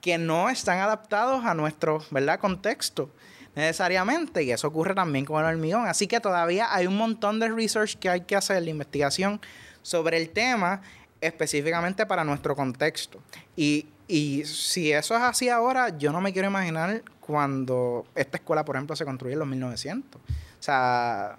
que 0.01 0.17
no 0.17 0.49
están 0.49 0.79
adaptados 0.79 1.45
a 1.45 1.53
nuestro 1.53 2.03
¿verdad? 2.11 2.39
contexto 2.39 3.09
necesariamente 3.55 4.43
y 4.43 4.51
eso 4.51 4.67
ocurre 4.67 4.93
también 4.93 5.25
con 5.25 5.43
el 5.43 5.49
hormigón. 5.49 5.87
Así 5.87 6.07
que 6.07 6.19
todavía 6.19 6.73
hay 6.73 6.87
un 6.87 6.97
montón 6.97 7.39
de 7.39 7.49
research 7.49 7.97
que 7.97 8.09
hay 8.09 8.21
que 8.21 8.35
hacer, 8.35 8.61
la 8.63 8.69
investigación 8.69 9.39
sobre 9.81 10.17
el 10.17 10.29
tema 10.29 10.81
específicamente 11.21 12.05
para 12.05 12.23
nuestro 12.23 12.55
contexto. 12.55 13.19
Y, 13.55 13.87
y 14.07 14.43
si 14.45 14.91
eso 14.91 15.15
es 15.15 15.21
así 15.21 15.49
ahora, 15.49 15.97
yo 15.97 16.11
no 16.11 16.21
me 16.21 16.33
quiero 16.33 16.49
imaginar 16.49 17.03
cuando 17.19 18.05
esta 18.13 18.37
escuela, 18.37 18.65
por 18.65 18.75
ejemplo, 18.75 18.95
se 18.95 19.05
construyó 19.05 19.33
en 19.33 19.39
los 19.39 19.47
1900. 19.47 20.21
O 20.65 20.67
sea, 20.67 21.35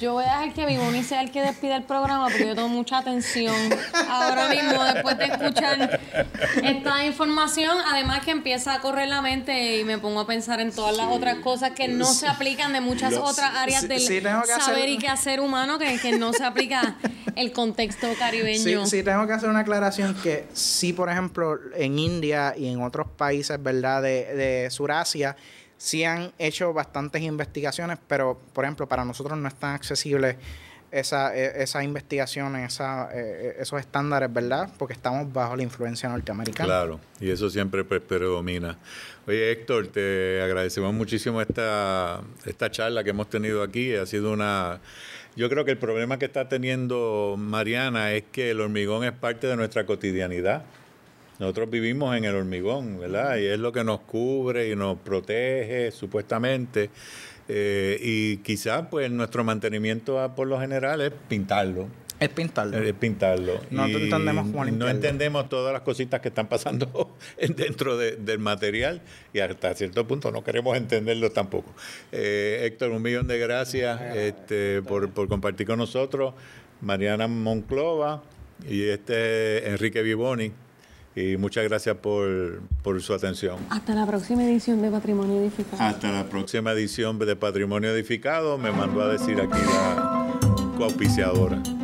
yo 0.00 0.14
voy 0.14 0.24
a 0.24 0.40
dejar 0.40 0.54
que 0.54 0.66
Bibuni 0.66 1.04
sea 1.04 1.22
el 1.22 1.30
que 1.30 1.40
despida 1.40 1.76
el 1.76 1.84
programa 1.84 2.24
porque 2.24 2.48
yo 2.48 2.56
tengo 2.56 2.68
mucha 2.68 2.98
atención 2.98 3.54
ahora 4.08 4.48
mismo 4.48 4.82
después 4.82 5.16
de 5.18 5.26
escuchar 5.26 6.00
esta 6.64 7.06
información. 7.06 7.76
Además 7.92 8.24
que 8.24 8.32
empieza 8.32 8.74
a 8.74 8.80
correr 8.80 9.06
la 9.06 9.22
mente 9.22 9.78
y 9.78 9.84
me 9.84 9.98
pongo 9.98 10.18
a 10.18 10.26
pensar 10.26 10.60
en 10.60 10.72
todas 10.72 10.96
las 10.96 11.12
otras 11.12 11.36
cosas 11.44 11.70
que 11.76 11.86
no 11.86 12.06
se 12.06 12.26
aplican 12.26 12.72
de 12.72 12.80
muchas 12.80 13.14
otras 13.14 13.54
áreas 13.54 13.86
del 13.86 14.00
saber 14.44 14.88
y 14.88 14.98
qué 14.98 15.06
hacer 15.06 15.40
humano 15.40 15.78
que, 15.78 15.96
que 16.00 16.18
no 16.18 16.32
se 16.32 16.42
aplica 16.42 16.96
el 17.36 17.52
contexto 17.52 18.08
caribeño. 18.18 18.84
Sí, 18.84 18.96
sí, 18.96 19.04
tengo 19.04 19.28
que 19.28 19.34
hacer 19.34 19.48
una 19.48 19.60
aclaración 19.60 20.16
que 20.16 20.48
sí, 20.54 20.92
por 20.92 21.08
ejemplo, 21.08 21.56
en 21.76 22.00
India 22.00 22.52
y 22.58 22.66
en 22.66 22.82
otros 22.82 23.06
países, 23.16 23.62
¿verdad? 23.62 24.02
De, 24.02 24.34
de 24.34 24.70
Surasia 24.72 25.36
sí 25.84 26.02
han 26.02 26.32
hecho 26.38 26.72
bastantes 26.72 27.20
investigaciones, 27.20 27.98
pero 28.08 28.40
por 28.54 28.64
ejemplo 28.64 28.88
para 28.88 29.04
nosotros 29.04 29.36
no 29.36 29.46
es 29.46 29.54
tan 29.54 29.74
accesible 29.74 30.38
esa, 30.90 31.36
e, 31.36 31.62
esa 31.62 31.84
investigación, 31.84 32.56
esa, 32.56 33.10
e, 33.12 33.18
e, 33.58 33.62
esos 33.62 33.78
estándares, 33.78 34.32
¿verdad? 34.32 34.70
Porque 34.78 34.94
estamos 34.94 35.30
bajo 35.30 35.56
la 35.56 35.62
influencia 35.62 36.08
norteamericana. 36.08 36.66
Claro, 36.66 37.00
y 37.20 37.30
eso 37.30 37.50
siempre 37.50 37.84
pues, 37.84 38.00
predomina. 38.00 38.78
Oye, 39.26 39.52
Héctor, 39.52 39.88
te 39.88 40.40
agradecemos 40.40 40.94
muchísimo 40.94 41.42
esta, 41.42 42.22
esta 42.46 42.70
charla 42.70 43.04
que 43.04 43.10
hemos 43.10 43.28
tenido 43.28 43.62
aquí. 43.62 43.94
Ha 43.94 44.06
sido 44.06 44.32
una... 44.32 44.80
Yo 45.36 45.50
creo 45.50 45.66
que 45.66 45.72
el 45.72 45.78
problema 45.78 46.18
que 46.18 46.24
está 46.24 46.48
teniendo 46.48 47.34
Mariana 47.36 48.12
es 48.12 48.24
que 48.32 48.52
el 48.52 48.60
hormigón 48.62 49.04
es 49.04 49.12
parte 49.12 49.48
de 49.48 49.56
nuestra 49.56 49.84
cotidianidad. 49.84 50.64
Nosotros 51.38 51.68
vivimos 51.70 52.16
en 52.16 52.24
el 52.24 52.34
hormigón, 52.34 52.98
¿verdad? 52.98 53.38
Y 53.38 53.46
es 53.46 53.58
lo 53.58 53.72
que 53.72 53.82
nos 53.82 54.00
cubre 54.00 54.70
y 54.70 54.76
nos 54.76 54.98
protege, 54.98 55.90
supuestamente. 55.90 56.90
Eh, 57.48 57.98
y 58.00 58.36
quizás, 58.38 58.86
pues, 58.90 59.10
nuestro 59.10 59.44
mantenimiento 59.44 60.32
por 60.36 60.46
lo 60.46 60.60
general 60.60 61.00
es 61.00 61.12
pintarlo. 61.28 61.88
Es 62.20 62.28
pintarlo. 62.28 62.78
Es 62.78 62.92
pintarlo. 62.94 63.60
No 63.70 63.86
entendemos 63.86 64.46
cómo 64.46 64.64
No 64.64 64.88
entendemos 64.88 65.48
todas 65.48 65.72
las 65.72 65.82
cositas 65.82 66.20
que 66.20 66.28
están 66.28 66.46
pasando 66.46 67.16
dentro 67.56 67.98
del 67.98 68.38
material 68.38 69.02
y 69.32 69.40
hasta 69.40 69.74
cierto 69.74 70.06
punto 70.06 70.30
no 70.30 70.44
queremos 70.44 70.76
entenderlo 70.76 71.32
tampoco. 71.32 71.74
Eh, 72.12 72.60
Héctor, 72.64 72.92
un 72.92 73.02
millón 73.02 73.26
de 73.26 73.38
gracias 73.38 74.00
este, 74.14 74.80
por, 74.82 75.10
por 75.10 75.28
compartir 75.28 75.66
con 75.66 75.78
nosotros. 75.78 76.34
Mariana 76.80 77.26
Monclova 77.26 78.22
y 78.68 78.84
este 78.84 79.68
Enrique 79.68 80.02
Vivoni 80.02 80.52
y 81.16 81.36
muchas 81.36 81.64
gracias 81.64 81.96
por, 81.96 82.60
su 83.00 83.14
atención. 83.14 83.58
Hasta 83.70 83.94
la 83.94 84.06
próxima 84.06 84.44
edición 84.44 84.82
de 84.82 84.90
Patrimonio 84.90 85.40
Edificado. 85.40 85.82
Hasta 85.82 86.10
la 86.10 86.24
próxima 86.24 86.72
edición 86.72 87.18
de 87.18 87.36
Patrimonio 87.36 87.90
Edificado, 87.90 88.58
me 88.58 88.72
mandó 88.72 89.02
a 89.02 89.08
decir 89.08 89.40
aquí 89.40 89.58
la 89.58 90.34
coauspiciadora. 90.76 91.62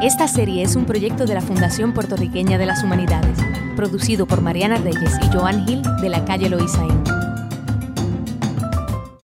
Esta 0.00 0.28
serie 0.28 0.62
es 0.62 0.76
un 0.76 0.84
proyecto 0.84 1.26
de 1.26 1.34
la 1.34 1.40
Fundación 1.40 1.92
Puertorriqueña 1.92 2.56
de 2.56 2.66
las 2.66 2.84
Humanidades, 2.84 3.36
producido 3.74 4.26
por 4.26 4.40
Mariana 4.40 4.78
Reyes 4.78 5.18
y 5.22 5.36
Joan 5.36 5.66
Gil 5.66 5.82
de 6.00 6.08
la 6.08 6.24
calle 6.24 6.48
Loisaín. 6.48 7.07